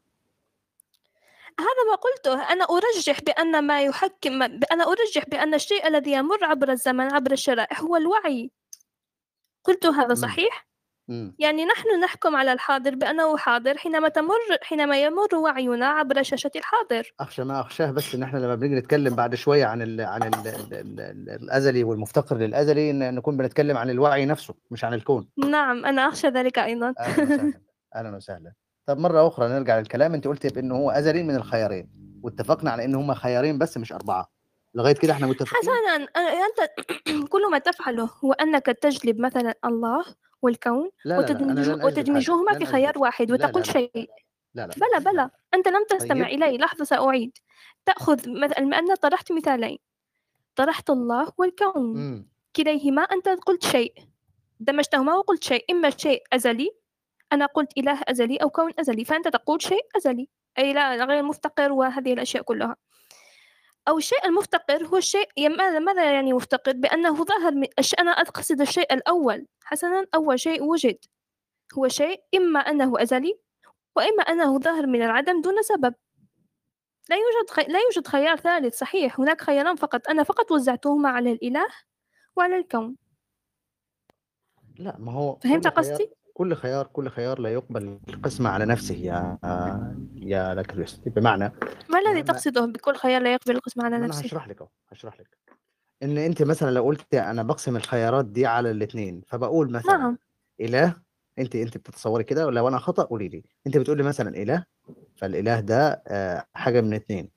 هذا 1.59 1.83
ما 1.89 1.95
قلته. 1.95 2.53
أنا 2.53 2.65
أرجح 2.65 3.21
بأن 3.21 3.67
ما 3.67 3.83
يحكم 3.83 4.41
أنا 4.43 4.83
أرجح 4.87 5.29
بأن 5.29 5.53
الشيء 5.53 5.87
الذي 5.87 6.11
يمر 6.11 6.45
عبر 6.45 6.71
الزمن 6.71 7.13
عبر 7.13 7.31
الشرائح 7.31 7.81
هو 7.81 7.95
الوعي. 7.95 8.51
قلت 9.63 9.85
هذا 9.85 10.07
مم. 10.07 10.15
صحيح؟ 10.15 10.67
امم 11.09 11.35
يعني 11.39 11.65
نحن 11.65 11.99
نحكم 12.03 12.35
على 12.35 12.53
الحاضر 12.53 12.95
بأنه 12.95 13.37
حاضر 13.37 13.77
حينما 13.77 14.09
تمر 14.09 14.57
حينما 14.61 15.01
يمر 15.01 15.35
وعينا 15.35 15.87
عبر 15.87 16.23
شاشة 16.23 16.51
الحاضر. 16.55 17.13
أخشى 17.19 17.43
ما 17.43 17.61
أخشاه 17.61 17.91
بس 17.91 18.15
ان 18.15 18.23
إحنا 18.23 18.39
لما 18.39 18.55
بنيجي 18.55 18.75
نتكلم 18.75 19.15
بعد 19.15 19.35
شوية 19.35 19.65
عن 19.65 19.81
ال... 19.81 20.01
عن 20.01 20.23
ال... 20.23 20.33
ال... 20.33 20.73
ال... 20.73 20.99
ال... 20.99 21.29
الأزلي 21.29 21.83
والمفتقر 21.83 22.37
للأزلي 22.37 22.91
ان 22.91 23.15
نكون 23.15 23.37
بنتكلم 23.37 23.77
عن 23.77 23.89
الوعي 23.89 24.25
نفسه 24.25 24.55
مش 24.71 24.83
عن 24.83 24.93
الكون. 24.93 25.29
نعم 25.37 25.85
أنا 25.85 26.07
أخشى 26.07 26.27
ذلك 26.27 26.59
أيضا. 26.59 26.93
وسهلا. 26.99 27.53
أهلا 27.95 28.15
وسهلا. 28.15 28.53
طب 28.87 28.97
مرة 28.97 29.27
أخرى 29.27 29.47
نرجع 29.47 29.79
للكلام. 29.79 30.13
أنت 30.13 30.27
قلت 30.27 30.53
بأنه 30.53 30.75
هو 30.75 30.91
ازلي 30.91 31.23
من 31.23 31.35
الخيارين 31.35 31.89
واتفقنا 32.23 32.71
على 32.71 32.85
أن 32.85 32.95
هم 32.95 33.13
خيارين 33.13 33.57
بس 33.57 33.77
مش 33.77 33.93
أربعة. 33.93 34.31
لغاية 34.75 34.93
كده 34.95 35.13
إحنا 35.13 35.27
متفقين؟ 35.27 35.61
حسنا 35.61 36.07
أنت 36.45 36.71
كل 37.31 37.51
ما 37.51 37.57
تفعله 37.57 38.09
هو 38.23 38.33
أنك 38.33 38.65
تجلب 38.65 39.19
مثلا 39.19 39.53
الله 39.65 40.05
والكون 40.41 40.89
لا 41.05 41.21
لا 41.21 41.33
لا 41.33 41.85
وتدمجهما 41.85 42.53
في 42.57 42.65
خيار. 42.65 42.99
واحد 42.99 43.31
لا، 43.31 43.37
لا، 43.37 43.45
وتقول 43.47 43.63
لا. 43.67 43.71
شيء. 43.73 44.09
لا 44.55 44.67
لا 44.67 44.73
بلى 44.77 45.11
بلى. 45.11 45.29
أنت 45.53 45.67
لم 45.67 45.85
تستمع 45.89 46.27
طيب. 46.27 46.43
إلي. 46.43 46.57
لحظة 46.57 46.85
سأعيد. 46.85 47.37
تأخذ 47.85 48.29
مثلا 48.29 48.79
أنا 48.79 48.95
طرحت 48.95 49.31
مثالين. 49.31 49.77
طرحت 50.55 50.89
الله 50.89 51.27
والكون. 51.37 52.25
كليهما 52.55 53.01
أنت 53.01 53.29
قلت 53.29 53.63
شيء. 53.63 53.93
دمجتهما 54.59 55.15
وقلت 55.15 55.43
شيء. 55.43 55.65
إما 55.71 55.89
شيء 55.89 56.23
أزلي 56.33 56.71
أنا 57.33 57.45
قلت 57.45 57.77
إله 57.77 58.01
أزلي 58.07 58.37
أو 58.37 58.49
كون 58.49 58.71
أزلي 58.79 59.05
فأنت 59.05 59.27
تقول 59.27 59.61
شيء 59.61 59.87
أزلي. 59.97 60.29
أي 60.57 60.73
لا 60.73 61.05
غير 61.05 61.23
مفتقر 61.23 61.71
وهذه 61.71 62.13
الأشياء 62.13 62.43
كلها. 62.43 62.75
أو 63.87 63.97
الشيء 63.97 64.25
المفتقر 64.25 64.85
هو 64.85 64.97
الشيء 64.97 65.49
ماذا 65.79 66.13
يعني 66.13 66.33
مفتقر؟ 66.33 66.71
بأنه 66.71 67.23
ظاهر 67.23 67.51
من 67.51 67.67
أنا 67.99 68.11
أقصد 68.11 68.61
الشيء 68.61 68.93
الأول. 68.93 69.47
حسنا 69.63 70.05
أول 70.15 70.39
شيء 70.39 70.63
وجد. 70.63 70.97
هو 71.77 71.87
شيء 71.87 72.23
إما 72.35 72.59
أنه 72.59 73.01
أزلي 73.01 73.39
وإما 73.95 74.23
أنه 74.23 74.59
ظاهر 74.59 74.87
من 74.87 75.01
العدم 75.01 75.41
دون 75.41 75.63
سبب. 75.63 75.95
لا 77.09 77.15
يوجد 77.15 77.49
خي... 77.49 77.63
لا 77.63 77.79
يوجد 77.79 78.07
خيار 78.07 78.37
ثالث 78.37 78.77
صحيح. 78.77 79.19
هناك 79.19 79.41
خياران 79.41 79.75
فقط. 79.75 80.09
أنا 80.09 80.23
فقط 80.23 80.51
وزعتهما 80.51 81.09
على 81.09 81.31
الإله 81.31 81.67
وعلى 82.35 82.57
الكون. 82.57 82.95
لا 84.79 84.95
ما 84.99 85.11
هو 85.11 85.35
فهمت 85.35 85.67
قصدي؟ 85.67 86.09
كل 86.37 86.55
خيار 86.55 86.87
كل 86.87 87.09
خيار 87.09 87.39
لا 87.39 87.49
يقبل 87.49 87.99
القسمة 88.09 88.49
على 88.49 88.65
نفسه 88.65 88.95
يا 88.95 89.37
يا 90.15 90.53
لكريس 90.53 91.01
بمعنى 91.05 91.51
ما 91.89 91.99
الذي 91.99 92.23
تقصده 92.23 92.65
بكل 92.65 92.95
خيار 92.95 93.21
لا 93.21 93.33
يقبل 93.33 93.55
القسم 93.55 93.81
على 93.81 93.97
نفسه؟ 93.97 94.25
هشرح 94.25 94.47
لك 94.47 94.61
أهو 94.61 94.69
هشرح 94.89 95.19
لك. 95.19 95.37
إن 96.03 96.17
أنت 96.17 96.43
مثلا 96.43 96.71
لو 96.71 96.83
قلت 96.83 97.15
أنا 97.15 97.43
بقسم 97.43 97.75
الخيارات 97.75 98.25
دي 98.25 98.45
على 98.45 98.71
الاثنين 98.71 99.21
فبقول 99.27 99.71
مثلا 99.71 99.97
نعم. 99.97 100.17
إله 100.59 100.95
أنت 101.39 101.55
أنت 101.55 101.77
بتتصوري 101.77 102.23
كده 102.23 102.47
ولو 102.47 102.67
أنا 102.67 102.77
خطأ 102.77 103.03
قولي 103.03 103.27
لي. 103.27 103.43
أنت 103.67 103.77
بتقولي 103.77 104.03
مثلا 104.03 104.29
إله 104.29 104.65
فالإله 105.15 105.59
ده 105.59 106.03
آه، 106.07 106.45
حاجة 106.53 106.81
من 106.81 106.93
اثنين 106.93 107.29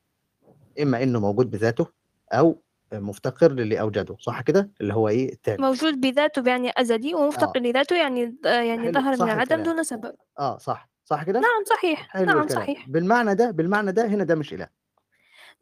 إما 0.83 1.03
إنه 1.03 1.21
موجود 1.21 1.51
بذاته 1.51 1.87
أو 2.33 2.63
مفتقر 2.93 3.53
للي 3.53 3.81
أوجده 3.81 4.17
صح 4.21 4.41
كده؟ 4.41 4.71
اللي 4.81 4.95
هو 4.95 5.09
إيه؟ 5.09 5.33
التاني. 5.33 5.63
موجود 5.63 6.01
بذاته 6.01 6.49
يعني 6.49 6.73
أزلي 6.77 7.15
ومفتقر 7.15 7.61
لذاته 7.61 7.97
يعني 7.97 8.37
يعني 8.45 8.93
ظهر 8.93 9.17
من 9.17 9.31
العدم. 9.31 9.63
دون 9.63 9.83
سبب. 9.83 10.15
آه 10.39 10.59
صح. 10.59 10.91
صح 11.05 11.23
كده؟ 11.23 11.41
نعم 11.41 11.65
صحيح. 11.67 12.09
حلو 12.11 12.25
نعم 12.25 12.41
الكلام. 12.43 12.63
صحيح. 12.63 12.89
بالمعنى 12.89 13.35
ده 13.35 13.51
بالمعنى 13.51 13.93
ده 13.93 14.07
هنا 14.07 14.25
ده 14.25 14.35
مش 14.35 14.55
إله. 14.55 14.69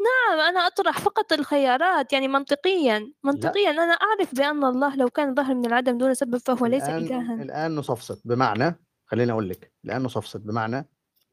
نعم 0.00 0.40
أنا 0.40 0.66
أطرح 0.66 0.98
فقط 0.98 1.32
الخيارات 1.32 2.12
يعني 2.12 2.28
منطقيا 2.28 3.12
منطقيا. 3.24 3.70
أنا 3.70 3.92
أعرف 3.92 4.34
بأن 4.34 4.64
الله 4.64 4.96
لو 4.96 5.08
كان 5.08 5.34
ظهر 5.34 5.54
من 5.54 5.66
العدم 5.66 5.98
دون 5.98 6.14
سبب 6.14 6.36
فهو 6.36 6.66
ليس 6.66 6.84
الآن 6.84 7.02
إلها. 7.02 7.34
الآن 7.34 7.76
نصفصف 7.76 8.20
بمعنى 8.24 8.78
خليني 9.06 9.32
أقول 9.32 9.48
لك 9.48 9.72
الآن 9.84 10.02
نصفصف 10.02 10.40
بمعنى 10.40 10.88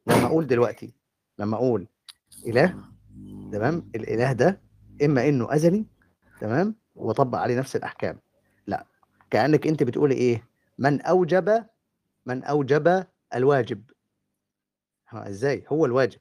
لما 0.08 0.26
أقول 0.26 0.48
دلوقتي 0.48 0.96
لما 1.40 1.56
أقول 1.56 1.88
إله 2.48 2.76
تمام؟ 3.52 3.90
الإله 3.96 4.32
ده 4.32 4.62
إما 5.04 5.30
إنه 5.30 5.56
أزلي 5.56 5.86
تمام؟ 6.42 6.76
وطبق 6.96 7.38
عليه 7.38 7.60
نفس 7.60 7.76
الأحكام. 7.76 8.20
لا. 8.68 8.86
كأنك 9.30 9.68
أنت 9.68 9.84
بتقولي 9.84 10.16
إيه؟ 10.16 10.48
من 10.78 11.02
أوجب 11.02 11.66
من 12.26 12.44
أوجب 12.44 13.06
الواجب. 13.36 13.84
ها 15.10 15.30
إزاي؟ 15.30 15.64
هو 15.68 15.86
الواجب. 15.86 16.20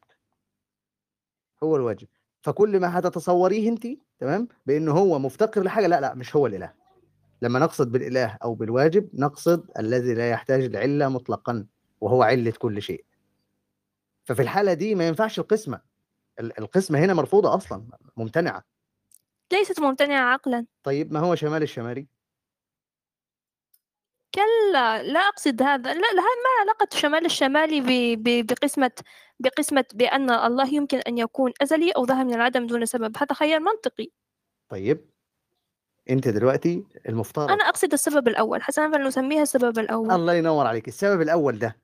هو 1.63 1.77
الواجب. 1.77 2.09
فكل 2.43 2.81
ما 2.81 2.99
هتتصوريه 2.99 3.69
أنت 3.69 3.87
تمام؟ 4.19 4.49
بأنه 4.67 4.93
هو 4.93 5.19
مفتقر 5.19 5.63
لحاجة 5.63 5.87
لا 5.87 6.01
لا 6.01 6.15
مش 6.15 6.37
هو 6.37 6.47
الإله. 6.47 6.73
لما 7.43 7.59
نقصد 7.59 7.93
بالإله 7.93 8.39
أو 8.43 8.55
بالواجب 8.55 9.09
نقصد 9.15 9.71
الذي 9.79 10.15
لا 10.15 10.31
يحتاج 10.31 10.65
لعلة 10.65 11.09
مطلقا 11.09 11.67
وهو 12.01 12.23
علة 12.23 12.53
كل 12.59 12.83
شيء. 12.83 13.05
ففي 14.25 14.43
الحالة 14.43 14.75
دي 14.75 14.95
ما 14.95 15.09
ينفعش 15.09 15.39
القسمة. 15.39 15.81
ال- 16.41 16.59
القسمة 16.59 16.99
هنا 16.99 17.15
مرفوضة 17.15 17.55
أصلا 17.55 17.85
ممتنعة. 18.17 18.65
ليست 19.53 19.81
ممتنعة 19.81 20.33
عقلا. 20.33 20.67
طيب 20.83 21.13
ما 21.13 21.21
هو 21.21 21.35
شمال 21.35 21.63
الشمالي؟ 21.63 22.07
كلا 24.35 25.03
لا 25.03 25.21
أقصد 25.21 25.63
هذا 25.63 25.95
لا 25.95 26.01
لا 26.01 26.23
ما 26.23 26.61
علاقة 26.61 26.89
شمال 26.93 27.25
الشمالي 27.25 27.81
ب- 27.81 28.23
ب- 28.23 28.47
بقسمة 28.47 28.91
بقسمة 29.41 29.85
بأن 29.95 30.31
الله 30.31 30.75
يمكن 30.75 30.99
أن 30.99 31.19
يكون 31.19 31.53
أزلي 31.63 31.91
أو 31.91 32.07
ظهر 32.07 32.25
من 32.25 32.35
العدم 32.35 32.67
دون 32.67 32.87
سبب. 32.87 33.17
هذا 33.17 33.35
خيار 33.35 33.61
منطقي. 33.61 34.09
طيب 34.69 35.11
أنت 36.11 36.29
دلوقتي 36.29 36.85
المفترض 37.09 37.51
أنا 37.51 37.65
أقصد 37.69 37.93
السبب 37.93 38.29
الأول. 38.29 38.63
حسنا 38.63 38.91
فلنسميها 38.93 39.43
السبب 39.43 39.79
الأول. 39.79 40.11
الله 40.11 40.35
ينور 40.35 40.67
عليك. 40.67 40.89
السبب 40.89 41.21
الأول 41.23 41.59
ده 41.59 41.77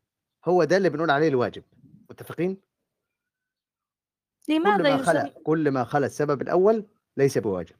هو 0.45 0.65
ده 0.65 0.77
اللي 0.77 0.91
بنقول 0.91 1.11
عليه 1.11 1.29
الواجب. 1.29 1.63
متفقين؟ 2.11 2.57
كل 4.51 4.57
لماذا 4.57 4.97
ما 4.97 5.03
خلق 5.03 5.21
يسمى 5.21 5.43
كل 5.43 5.71
ما 5.71 5.85
خلق 5.85 6.05
السبب 6.05 6.43
الأول 6.43 6.87
ليس 7.17 7.39
بواجب. 7.39 7.77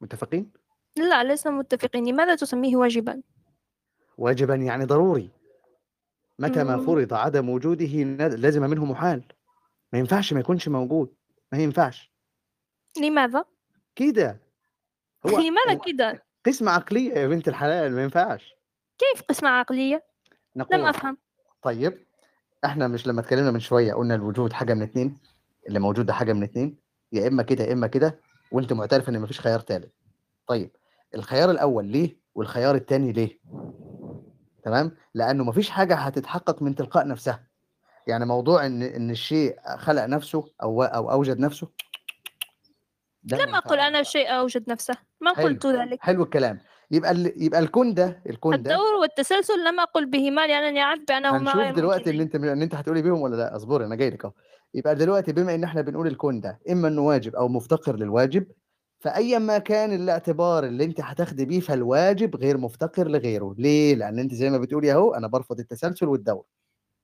متفقين؟ 0.00 0.52
لا 0.96 1.24
لسنا 1.24 1.52
متفقين. 1.52 2.08
لماذا 2.08 2.34
تسميه 2.34 2.76
واجبا؟ 2.76 3.22
واجبا 4.18 4.54
يعني 4.54 4.84
ضروري. 4.84 5.30
متى 6.38 6.64
ما. 6.64 6.78
فرض 6.78 7.14
عدم 7.14 7.48
وجوده 7.48 7.86
لازم 8.36 8.62
منه 8.62 8.84
محال. 8.84 9.24
ما 9.92 9.98
ينفعش 9.98 10.32
ما 10.32 10.40
يكونش 10.40 10.68
موجود. 10.68 11.14
ما 11.52 11.58
ينفعش. 11.58 12.12
لماذا؟ 13.00 13.44
كده. 13.96 14.40
هو 15.26 15.38
لماذا 15.48 15.80
كده؟ 15.86 16.22
قسمة 16.46 16.70
عقلية 16.72 17.12
يا 17.12 17.28
بنت 17.28 17.48
الحلال 17.48 17.92
ما 17.92 18.02
ينفعش. 18.02 18.54
كيف 18.98 19.22
قسمة 19.22 19.48
عقلية؟ 19.48 20.04
لم 20.56 20.62
نقول 20.62 20.80
أفهم. 20.80 21.18
طيب 21.62 22.06
إحنا 22.64 22.88
مش 22.88 23.06
لما 23.06 23.20
اتكلمنا 23.20 23.50
من 23.50 23.60
شوية 23.60 23.94
قلنا 23.94 24.14
الوجود 24.14 24.52
حاجة 24.52 24.74
من 24.74 24.82
اتنين. 24.82 25.18
اللي 25.68 25.78
موجود 25.78 26.06
ده 26.06 26.12
حاجة 26.12 26.32
من 26.32 26.42
اتنين 26.42 26.76
يا 27.12 27.28
إما 27.28 27.42
كده 27.42 27.64
يا 27.64 27.72
إما 27.72 27.86
كده 27.86 28.20
وأنت 28.52 28.72
معترف 28.72 29.08
إن 29.08 29.20
مفيش 29.20 29.40
خيار 29.40 29.60
تالت. 29.60 29.92
طيب 30.46 30.70
الخيار 31.14 31.50
الأول 31.50 31.86
ليه 31.86 32.16
والخيار 32.34 32.74
التاني 32.74 33.12
ليه؟ 33.12 33.40
تمام؟ 34.64 34.96
لأنه 35.14 35.44
مفيش 35.44 35.70
حاجة 35.70 35.94
هتتحقق 35.94 36.62
من 36.62 36.74
تلقاء 36.74 37.06
نفسها. 37.06 37.46
يعني 38.06 38.26
موضوع 38.26 38.66
إن 38.66 38.82
إن 38.82 39.10
الشيء 39.10 39.56
خلق 39.76 40.04
نفسه 40.04 40.52
أو 40.62 40.82
أو 40.82 41.10
أوجد 41.10 41.38
نفسه 41.38 41.68
لم 43.24 43.54
أقل 43.54 43.74
ينفعش. 43.74 43.88
أنا 43.88 44.02
شيء 44.02 44.28
أوجد 44.28 44.70
نفسه. 44.70 44.94
ما. 45.20 45.32
قلت 45.32 45.66
ذلك. 45.66 45.98
حلو 46.00 46.22
الكلام. 46.22 46.60
يبقى 46.90 47.10
ال... 47.10 47.32
يبقى 47.44 47.60
الكون 47.60 47.94
ده 47.94 48.22
الكون 48.30 48.62
ده 48.62 48.74
الدور 48.74 48.94
والتسلسل 49.00 49.64
لم 49.64 49.80
أقل 49.80 50.06
بهما 50.06 50.46
لأنني 50.46 50.80
أعرف 50.80 51.00
بأنهما 51.08 51.52
هنشوف 51.54 51.76
دلوقتي 51.76 52.10
ان 52.10 52.18
ممكنين. 52.18 52.20
أنت 52.20 52.34
ان 52.34 52.62
أنت 52.62 52.74
هتقولي 52.74 53.02
بيهم 53.02 53.20
ولا 53.20 53.36
لأ؟ 53.36 53.56
اصبري 53.56 53.84
أنا 53.84 53.94
جاي 53.94 54.10
لك 54.10 54.24
أهو. 54.24 54.32
يبقى 54.74 54.94
دلوقتي 54.94 55.32
بما 55.32 55.54
إن 55.54 55.64
إحنا 55.64 55.80
بنقول 55.80 56.06
الكون 56.06 56.40
ده 56.40 56.58
إما 56.70 56.88
إنه 56.88 57.00
واجب 57.02 57.36
أو 57.36 57.48
مفتقر 57.48 57.96
للواجب 57.96 58.46
فايا 59.00 59.38
ما 59.38 59.58
كان 59.58 59.92
الاعتبار 59.92 60.64
اللي 60.64 60.84
أنت 60.84 61.00
هتاخدي 61.00 61.44
بيه 61.44 61.60
فالواجب 61.60 62.36
غير 62.36 62.58
مفتقر 62.58 63.08
لغيره. 63.08 63.54
ليه؟ 63.58 63.94
لأن 63.94 64.18
أنت 64.18 64.34
زي 64.34 64.50
ما 64.50 64.58
بتقولي 64.58 64.92
أهو 64.92 65.14
أنا 65.14 65.26
برفض 65.26 65.58
التسلسل 65.60 66.06
والدور. 66.08 66.44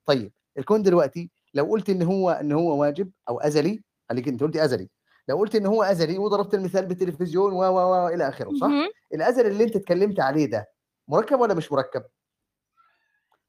طيب 0.05 0.31
الكون 0.57 0.83
دلوقتي 0.83 1.29
لو 1.53 1.65
قلت 1.65 1.89
إن 1.89 2.01
هو 2.01 2.29
إن 2.29 2.51
هو 2.51 2.81
واجب 2.81 3.11
أو 3.29 3.39
أزلي 3.39 3.83
خليك 4.09 4.27
أنت 4.27 4.43
قلتي 4.43 4.63
أزلي 4.65 4.89
لو 5.27 5.37
قلت 5.37 5.55
إن 5.55 5.65
هو 5.65 5.83
أزلي 5.83 6.17
وضربت 6.17 6.53
المثال 6.53 6.85
بالتلفزيون 6.85 7.53
و 7.53 7.57
و 7.57 7.79
و 7.79 8.07
إلى 8.07 8.27
آخره 8.29 8.53
صح. 8.61 8.69
الأزل 9.13 9.47
اللي 9.47 9.63
أنت 9.63 9.75
اتكلمت 9.75 10.19
عليه 10.19 10.45
ده 10.45 10.71
مركب 11.07 11.39
ولا 11.39 11.53
مش 11.53 11.71
مركب؟ 11.71 12.03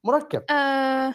مركب. 0.03 0.43
آه 0.51 1.13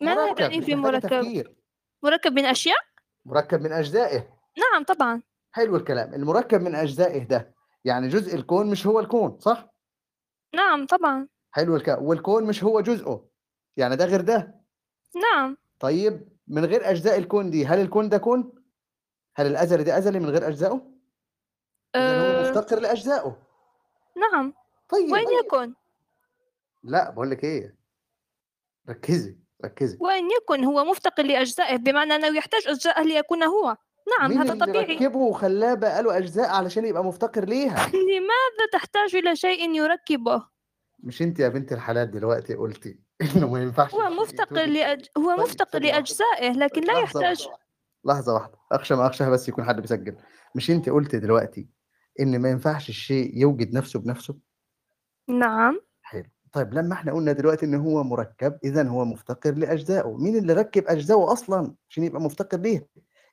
ماذا 0.00 0.26
مركب. 0.26 0.50
مش 0.50 0.64
في 0.64 0.74
مركب؟ 0.74 1.08
تفكير. 1.08 1.54
مركب 2.02 2.32
من 2.32 2.44
أشياء؟ 2.44 2.78
مركب 3.24 3.60
من 3.60 3.72
أجزائه. 3.72 4.28
نعم 4.58 4.84
طبعا. 4.84 5.22
حلو 5.52 5.76
الكلام. 5.76 6.14
المركب 6.14 6.60
من 6.60 6.74
أجزائه 6.74 7.24
ده 7.24 7.54
يعني 7.84 8.08
جزء 8.08 8.34
الكون 8.34 8.70
مش 8.70 8.86
هو 8.86 9.00
الكون 9.00 9.38
صح؟ 9.38 9.74
نعم 10.54 10.86
طبعا. 10.86 11.28
حلو 11.50 11.76
الكلام 11.76 12.02
والكون 12.04 12.44
مش 12.44 12.64
هو 12.64 12.80
جزءه. 12.80 13.28
يعني 13.76 13.96
ده 13.96 14.04
غير 14.04 14.20
ده؟ 14.20 14.60
نعم. 15.14 15.56
طيب 15.78 16.28
من 16.48 16.64
غير 16.64 16.90
أجزاء 16.90 17.18
الكون 17.18 17.50
دي 17.50 17.66
هل 17.66 17.80
الكون 17.80 18.08
ده 18.08 18.18
كون؟ 18.18 18.52
هل 19.34 19.46
الأزلي 19.46 19.84
ده 19.84 19.98
أزلي 19.98 20.20
من 20.20 20.30
غير 20.30 20.66
هو 20.66 20.80
آه. 21.94 22.42
مفتقر 22.42 22.80
لأجزائه 22.80 23.36
نعم. 24.16 24.54
طيب 24.88 25.12
وين 25.12 25.24
طيب. 25.24 25.44
يكن؟ 25.44 25.74
لا 26.84 27.10
بقول 27.10 27.30
لك 27.30 27.44
إيه؟ 27.44 27.76
ركزي 28.88 29.36
ركزي. 29.64 29.98
وين 30.00 30.28
يكن؟ 30.30 30.64
هو 30.64 30.84
مفتقر 30.84 31.22
لأجزائه 31.22 31.76
بمعنى 31.76 32.14
أنه 32.14 32.36
يحتاج 32.38 32.68
أجزاء 32.68 33.02
ليكون 33.02 33.42
هو. 33.42 33.76
نعم 34.18 34.30
مين 34.30 34.38
هذا 34.38 34.52
اللي 34.52 34.66
طبيعي. 34.66 34.96
ركبه 34.96 35.18
وخلاه 35.18 35.74
بقى 35.74 36.02
له 36.02 36.18
أجزاء 36.18 36.48
علشان 36.48 36.84
يبقى 36.84 37.04
مفتقر 37.04 37.44
ليها؟ 37.44 37.86
لماذا 38.10 38.66
تحتاج 38.72 39.16
إلى 39.16 39.36
شيء 39.36 39.74
يركبه؟ 39.74 40.46
مش 40.98 41.22
أنت 41.22 41.40
يا 41.40 41.48
بنت 41.48 41.72
الحلال 41.72 42.10
دلوقتي 42.10 42.54
قلتي 42.54 42.98
إنه 43.36 43.48
ما 43.48 43.62
ينفعش 43.62 43.94
هو 43.94 44.10
مفتقر 44.10 44.64
لأج... 44.66 45.06
هو 45.18 45.30
طيب 45.30 45.40
مفتقر 45.40 45.78
لأجزائه 45.78 46.52
لكن 46.52 46.80
لا 46.80 46.98
يحتاج 46.98 47.48
واحدة 48.04 48.20
لحظة. 48.20 48.34
واحدة 48.34 48.58
أخشى 48.72 48.94
ما 48.94 49.06
أخشى 49.06 49.30
بس 49.30 49.48
يكون 49.48 49.64
حد 49.64 49.80
بيسجل. 49.80 50.16
مش 50.54 50.70
أنت 50.70 50.88
قلت 50.88 51.16
دلوقتي 51.16 51.68
إن 52.20 52.38
ما 52.38 52.50
ينفعش 52.50 52.88
الشيء 52.88 53.38
يوجد 53.38 53.74
نفسه 53.74 53.98
بنفسه؟ 54.00 54.36
نعم. 55.28 55.80
حلو. 56.02 56.30
طيب 56.52 56.74
لما 56.74 56.94
إحنا 56.94 57.12
قلنا 57.12 57.32
دلوقتي 57.32 57.66
إن 57.66 57.74
هو 57.74 58.02
مركب 58.02 58.58
إذا 58.64 58.88
هو 58.88 59.04
مفتقر 59.04 59.54
لأجزائه. 59.54 60.16
مين 60.16 60.36
اللي 60.36 60.52
ركب 60.52 60.84
أجزائه 60.86 61.32
أصلا 61.32 61.74
عشان 61.90 62.04
يبقى 62.04 62.20
مفتقر 62.20 62.58
ليها؟ 62.58 62.82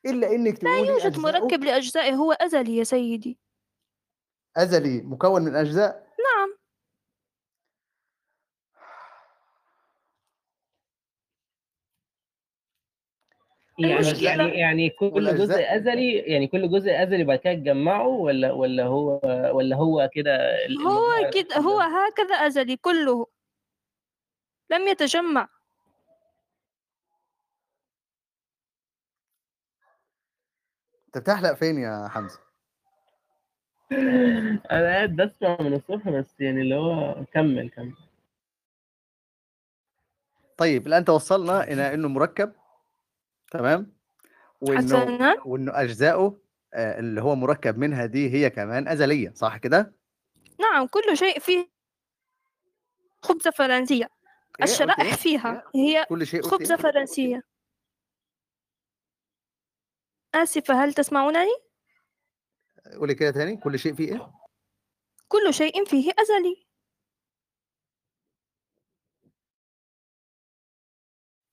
إلا 0.05 0.35
إنك 0.35 0.63
لا 0.63 0.79
يوجد 0.79 1.19
مركب 1.19 1.63
لأجزائه 1.63 2.13
هو 2.13 2.31
أزلي 2.31 2.77
يا 2.77 2.83
سيدي. 2.83 3.39
أزلي 4.57 5.01
مكون 5.01 5.41
من 5.41 5.55
أجزاء 5.55 6.07
نعم 6.19 6.57
يعني 13.77 14.03
المشكلة- 14.13 14.23
يعني 14.23 14.57
يعني 14.59 14.89
كل 14.89 15.37
جزء 15.37 15.75
أزلي 15.75 16.13
يعني 16.17 16.47
كل 16.47 16.69
جزء 16.71 17.03
أزلي 17.03 17.23
بعد 17.23 17.39
كده 17.39 17.53
تجمعه 17.53 18.07
ولا 18.07 18.51
ولا 18.51 18.83
هو 18.85 19.19
ولا 19.53 19.75
هو 19.75 20.09
كده 20.13 20.57
هو 20.87 21.29
كده؟ 21.33 21.57
هو 21.57 21.79
هكذا 21.79 22.35
أزلي 22.35 22.75
كله 22.77 23.27
لم 24.71 24.87
يتجمع 24.87 25.49
أنت 31.07 31.17
بتحلق 31.17 31.53
فين 31.53 31.77
يا 31.77 32.07
حمزة؟ 32.07 32.39
أنا 34.71 34.85
قاعد 34.87 35.15
بسمع 35.15 35.57
من 35.61 35.73
الصبح 35.73 36.09
بس 36.09 36.35
يعني 36.39 36.61
اللي 36.61 36.75
هو 36.75 37.15
كمل 37.33 37.69
كمل 37.69 37.93
طيب 40.57 40.87
الآن 40.87 41.05
توصلنا 41.05 41.63
إلى 41.63 41.93
إنه 41.93 42.07
مركب 42.07 42.51
تمام 43.51 43.97
وإنه 44.61 44.77
حسنا 44.77 45.35
وإنه 45.45 45.81
أجزائه 45.81 46.41
آه، 46.73 46.99
اللي 46.99 47.21
هو 47.21 47.35
مركب 47.35 47.77
منها 47.77 48.05
دي 48.05 48.33
هي 48.33 48.49
كمان 48.49 48.87
أزلية 48.87 49.33
صح 49.35 49.57
كده؟ 49.57 49.93
نعم 50.59 50.87
كل 50.87 51.17
شيء 51.17 51.39
فيه 51.39 51.69
قلت 53.21 53.47
إيه؟ 54.59 54.63
الشرائح 54.63 55.15
فيها 55.15 55.63
هي 55.75 56.05
كل 56.09 56.27
شيء 56.27 56.43
إيه؟ 56.43 56.75
فرنسية 56.75 57.43
آسفة 60.35 60.83
هل 60.83 60.93
تسمعونني؟ 60.93 61.55
قولي 62.99 63.15
كده 63.15 63.31
تاني 63.31 63.57
كل 63.57 63.79
شيء 63.79 63.93
فيه 63.93 64.11
إيه؟ 64.11 64.31
كل 65.27 65.53
شيء 65.53 65.85
فيه 65.85 66.13
أزلي 66.19 66.67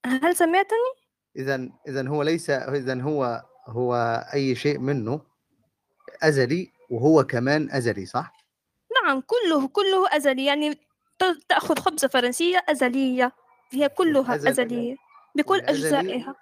هل 0.07 0.37
سمعتني؟ 0.37 1.04
إذا 1.37 1.69
إذا 1.89 2.09
هو 2.09 2.23
ليس 2.23 2.51
إذا 2.51 3.03
هو 3.03 3.43
هو 3.67 3.95
أي 4.35 4.55
شيء 4.55 4.79
منه 4.79 5.21
أزلي 6.23 6.71
وهو 6.91 7.25
كمان 7.25 7.71
أزلي 7.71 8.07
صح؟ 8.07 8.33
نعم 9.05 9.21
كله 9.21 9.69
كله 9.69 10.17
أزلي. 10.17 10.45
يعني 10.45 10.75
ت- 11.19 11.39
تأخذ 11.49 11.79
خبزة 11.79 12.09
فرنسية 12.09 12.65
أزلية. 12.69 13.33
هي 13.73 13.89
كلها 13.89 14.23
والأزل- 14.39 14.49
أزلية 14.49 14.97
بكل 15.35 15.59
والأزلي- 15.61 15.69
أجزائها. 15.69 16.35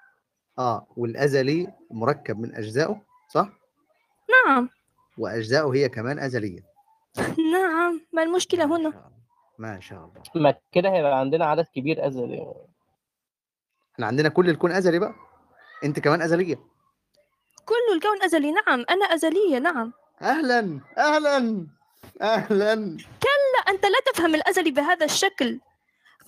آه 0.59 0.87
والأزلي 0.97 1.73
مركب 1.91 2.39
من 2.41 2.55
أجزائه 2.55 3.01
صح؟ 3.29 3.49
نعم. 4.47 4.69
وأجزائه 5.19 5.75
هي 5.75 5.89
كمان 5.89 6.19
أزلية. 6.19 6.61
نعم 7.55 8.01
ما 8.13 8.23
المشكلة 8.23 8.67
ما 8.67 8.77
هنا؟ 8.77 9.11
ما 9.59 9.81
شاء 9.81 9.99
الله. 9.99 10.23
ما 10.45 10.55
كده 10.73 10.89
هيبقى 10.93 11.21
عندنا 11.21 11.45
عدد 11.47 11.67
كبير 11.75 12.07
أزلي. 12.07 12.55
إحنا 13.95 14.07
عندنا 14.07 14.29
كل 14.29 14.49
الكون 14.51 14.73
أزلي 14.73 14.99
بقى. 14.99 15.15
أنت 15.85 16.01
كمان 16.01 16.23
أزلية. 16.23 16.57
كل 17.65 17.95
الكون 17.97 18.23
أزلي 18.23 18.53
نعم 18.53 18.85
أنا 18.91 19.05
أزلية 19.05 19.59
نعم. 19.59 19.93
أهلا 20.23 20.81
أهلا 20.99 21.67
أهلا. 22.23 22.75
لا 22.75 23.71
أنت 23.73 23.85
لا 23.87 23.99
تفهم 24.13 24.35
الأزلي 24.35 24.71
بهذا 24.71 25.05
الشكل. 25.07 25.61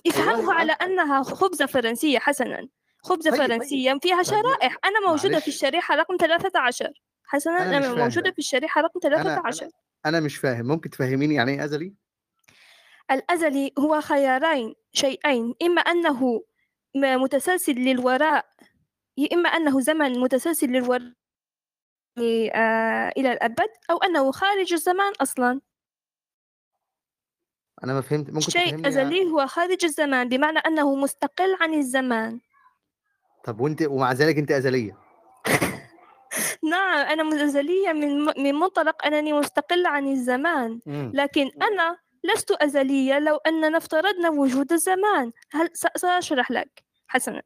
افهمه 0.07 0.53
على 0.53 0.73
أنا- 0.73 0.83
أنها 0.83 1.23
خبزة 1.23 1.65
فرنسية 1.65 2.19
حسنا. 2.19 2.67
خبزة 3.03 3.31
طيب، 3.31 3.39
طيب. 3.39 3.47
فرنسية 3.49 3.99
فيها 4.03 4.15
طيب، 4.23 4.25
شرائح. 4.25 4.77
أنا 4.85 4.99
موجودة 5.07 5.29
معلش. 5.31 5.43
في 5.43 5.47
الشريحة 5.47 5.95
رقم 5.95 6.17
13 6.17 6.91
حسنا 7.25 7.61
أنا 7.63 7.77
أنا 7.77 7.93
موجودة. 7.95 8.31
في 8.31 8.39
الشريحة 8.39 8.81
رقم 8.81 8.99
13 9.03 9.69
أنا 10.05 10.19
مش 10.19 10.37
فاهم. 10.37 10.65
ممكن 10.67 10.89
تفهميني 10.89 11.35
يعني 11.35 11.51
إيه 11.51 11.65
أزلي؟ 11.65 11.93
الأزلي 13.11 13.71
هو 13.79 14.01
خيارين 14.01 14.75
شيئين. 14.93 15.55
إما 15.61 15.81
أنه 15.81 16.41
متسلسل 16.95 17.73
للوراء 17.73 18.45
إما 19.33 19.49
أنه 19.49 19.79
زمن 19.79 20.19
متسلسل 20.19 20.67
للوراء 20.67 21.13
آه 22.19 23.11
إلى 23.17 23.31
الأبد 23.31 23.69
أو 23.91 23.97
أنه 23.97 24.31
خارج 24.31 24.73
الزمان 24.73 25.13
أصلا. 25.21 25.61
أنا 27.83 27.93
ما 27.93 28.01
فهمت 28.01 28.29
ممكن 28.29 28.51
شيء 28.51 28.87
أزلي 28.87 29.31
هو 29.31 29.47
خارج 29.47 29.85
الزمان 29.85 30.29
بمعنى 30.29 30.59
أنه 30.59 30.95
مستقل 30.95 31.57
عن 31.61 31.73
الزمان. 31.73 32.39
طب 33.43 33.59
وأنت 33.59 33.81
ومع 33.81 34.11
ذلك 34.11 34.37
أنت 34.37 34.51
أزلية. 34.51 34.97
نعم 36.71 36.97
أنا 36.97 37.43
أزلية 37.43 37.93
من 37.93 38.25
من 38.43 38.55
منطلق 38.55 39.05
أنني 39.05 39.33
مستقلة 39.33 39.89
عن 39.89 40.07
الزمان. 40.07 40.79
مم. 40.85 41.11
لكن 41.13 41.51
أنا 41.61 41.97
لست 42.33 42.51
أزلية 42.51 43.19
لو 43.19 43.37
أننا 43.37 43.77
افترضنا 43.77 44.29
وجود 44.29 44.71
الزمان. 44.71 45.31
هل 45.51 45.69
سأشرح 45.95 46.51
لك. 46.51 46.83
حسنا. 47.07 47.41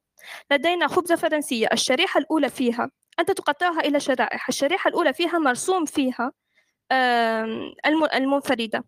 لدينا 0.51 0.87
خبزة 0.87 1.15
فرنسية 1.15 1.69
الشريحة 1.73 2.17
الأولى 2.17 2.49
فيها. 2.49 2.91
أنت 3.19 3.31
تقطعها 3.31 3.79
إلى 3.79 3.99
شرائح. 3.99 4.47
الشريحة 4.47 4.87
الأولى 4.87 5.13
فيها 5.13 5.37
مرسوم 5.37 5.85
فيها 5.85 6.31
المنفردة. 8.15 8.83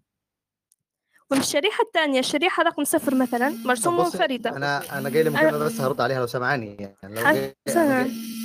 والشريحة 1.31 1.83
الثانية 1.83 2.19
الشريحة 2.19 2.63
رقم 2.63 2.83
صفر 2.83 3.15
مثلا 3.15 3.49
مرسوم 3.65 3.97
منفردة. 3.97 4.49
أنا 4.49 4.97
أنا 4.97 5.09
جاي 5.09 5.23
لمكالمة 5.23 5.57
بس 5.57 5.81
هرد 5.81 6.01
عليها 6.01 6.19
لو 6.19 6.27
سامعاني 6.27 6.75
يعني. 6.79 6.97
لو 7.03 7.23
جاي 7.23 7.55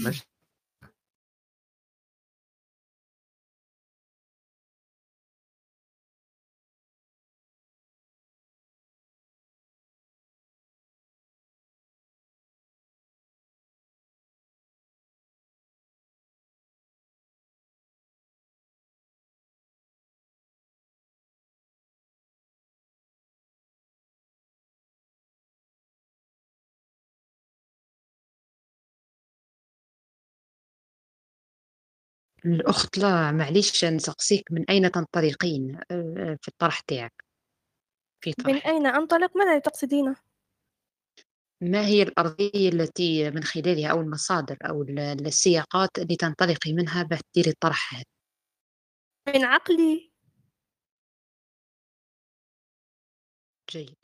ماشي. 0.05 0.29
الأخت 32.47 32.99
لا 32.99 33.33
معليش 33.33 33.85
نسقسيك 33.85 34.53
من 34.53 34.65
أين 34.71 34.91
تنطلقين؟ 34.91 35.81
آه، 35.91 36.39
في 36.43 36.49
الطرح 36.49 36.81
تاعك. 36.81 37.25
في 38.21 38.35
من 38.39 38.45
طرحك 38.45 38.67
أين 38.67 38.87
أنطلق؟ 38.87 39.37
ماذا 39.37 39.59
تقصدين؟ 39.59 40.15
ما 41.61 41.87
هي 41.87 42.03
الأرضية 42.03 42.69
التي 42.69 43.31
من 43.31 43.43
خلالها 43.43 43.91
أو 43.91 44.01
المصادر 44.01 44.57
أو 44.69 44.83
ال- 44.83 45.27
السياقات 45.27 45.99
اللي 45.99 46.17
تنطلقي 46.17 46.73
منها 46.73 47.03
باش 47.03 47.21
تديري 47.33 47.51
الطرح 47.51 47.95
هذا؟ 47.95 48.05
من 49.29 49.45
عقلي. 49.45 50.13
جيد. 53.71 53.97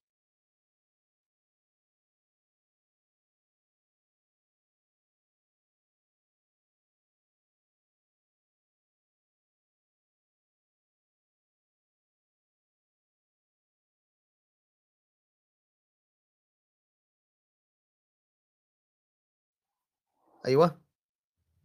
أيوه 20.47 20.81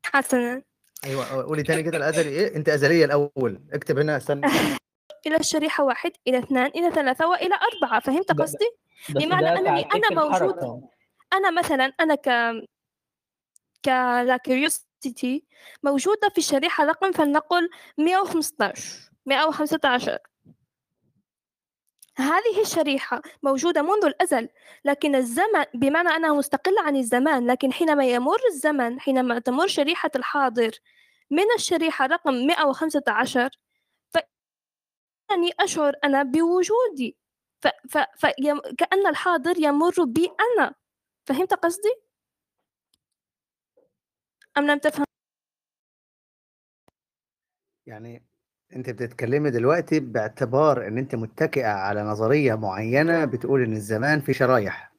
حسنا 0.05 0.61
أيوه 1.05 1.43
قولي 1.43 1.63
تاني 1.63 1.83
كده 1.83 1.97
الازلي 1.97 2.29
إيه 2.29 2.55
أنت 2.55 2.69
أزلية 2.69 3.05
الأول 3.05 3.61
اكتب 3.73 3.99
هنا 3.99 4.17
استنى 4.17 4.47
إلى 5.27 5.35
الشريحة 5.35 5.83
واحد 5.83 6.11
إلى 6.27 6.37
اثنان 6.37 6.65
إلى 6.65 6.91
ثلاثة 6.91 7.27
وإلى 7.27 7.55
أربعة 7.55 7.99
فهمت 7.99 8.31
قصدي؟ 8.31 8.69
بمعنى 9.09 9.49
أنا 9.49 10.09
موجودة. 10.11 10.27
الحركة. 10.27 10.89
أنا 11.33 11.51
مثلا 11.51 11.93
أنا 11.99 12.15
ك 12.15 12.29
ك 13.83 13.87
لا 14.27 14.39
curiosity 14.49 15.39
موجودة 15.83 16.29
في 16.29 16.37
الشريحة 16.37 16.85
رقم 16.85 17.11
فلنقل 17.11 17.69
115 17.97 19.11
115 19.25 20.17
هذه 22.17 22.61
الشريحة 22.61 23.21
موجودة 23.43 23.81
منذ 23.81 24.05
الأزل 24.05 24.49
لكن 24.85 25.15
الزمن 25.15 25.63
بمعنى 25.73 26.09
أنها 26.09 26.33
مستقلة 26.33 26.81
عن 26.81 26.95
الزمان 26.95 27.47
لكن 27.51 27.73
حينما 27.73 28.05
يمر 28.05 28.39
الزمن 28.51 28.99
حينما 28.99 29.39
تمر 29.39 29.67
شريحة 29.67 30.11
الحاضر 30.15 30.71
من 31.31 31.51
الشريحة 31.55 32.05
رقم 32.05 32.33
115 32.33 33.49
فإنني 34.09 35.51
أشعر 35.59 35.93
أنا 36.03 36.23
بوجودي 36.23 37.17
ف... 37.61 37.67
ف... 37.67 37.97
ف... 37.97 38.31
يم... 38.39 38.59
كأن 38.77 39.07
الحاضر 39.07 39.59
يمر 39.59 40.03
بي 40.03 40.31
أنا 40.39 40.75
فهمت 41.25 41.53
قصدي؟ 41.53 41.95
أم 44.57 44.67
لم 44.67 44.77
تفهم؟ 44.79 45.05
يعني 47.85 48.25
أنت 48.75 48.89
بتتكلمي 48.89 49.49
دلوقتي 49.49 49.99
باعتبار 49.99 50.87
إن 50.87 50.97
أنت 50.97 51.15
متكئه 51.15 51.67
على 51.67 52.03
نظرية 52.03 52.55
معينة 52.55 53.25
بتقول 53.25 53.63
إن 53.63 53.73
الزمان 53.73 54.19
في 54.21 54.33
شرايح. 54.33 54.93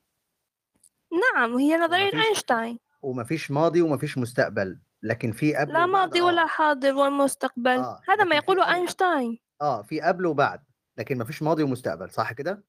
نعم 1.34 1.54
هي 1.58 1.76
نظرية 1.76 2.10
ومفيش- 2.10 2.26
أينشتاين. 2.26 2.78
ومفيش 3.02 3.50
ماضي 3.50 3.82
ومفيش 3.82 4.18
مستقبل 4.18 4.78
لكن 5.02 5.32
في 5.32 5.54
قبل 5.56 5.72
لا 5.72 5.78
وبعد، 5.84 5.88
ماضي 5.90 6.20
آه. 6.20 6.24
ولا 6.24 6.46
حاضر 6.46 6.94
والمستقبل. 6.94 7.78
آه، 7.78 8.00
هذا 8.08 8.24
ما 8.24 8.36
يقوله 8.36 8.74
أينشتاين. 8.74 9.38
آه 9.62 9.82
في 9.82 10.00
قبل 10.00 10.26
وبعد 10.26 10.64
لكن 10.98 11.18
مفيش 11.18 11.42
ماضي 11.42 11.62
ومستقبل 11.62 12.10
صح 12.10 12.32
كده؟ 12.32 12.64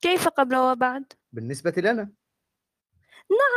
كيف 0.00 0.28
قبل 0.28 0.56
وبعد؟ 0.56 1.12
بالنسبة 1.32 1.74
لنا. 1.76 2.08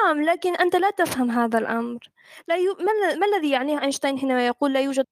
نعم 0.06 0.22
لكن 0.22 0.56
أنت 0.56 0.76
لا 0.76 0.90
تفهم 0.92 1.32
هذا 1.32 1.60
الأمر. 1.60 2.00
لا 2.48 2.56
ي... 2.56 2.66
ما, 2.68 3.16
ما 3.16 3.26
الذي 3.26 3.52
يعنيه 3.52 3.82
أينشتاين 3.82 4.18
حينما 4.20 4.48
يقول 4.48 4.74
لا 4.74 4.82
يوجد 4.82 5.06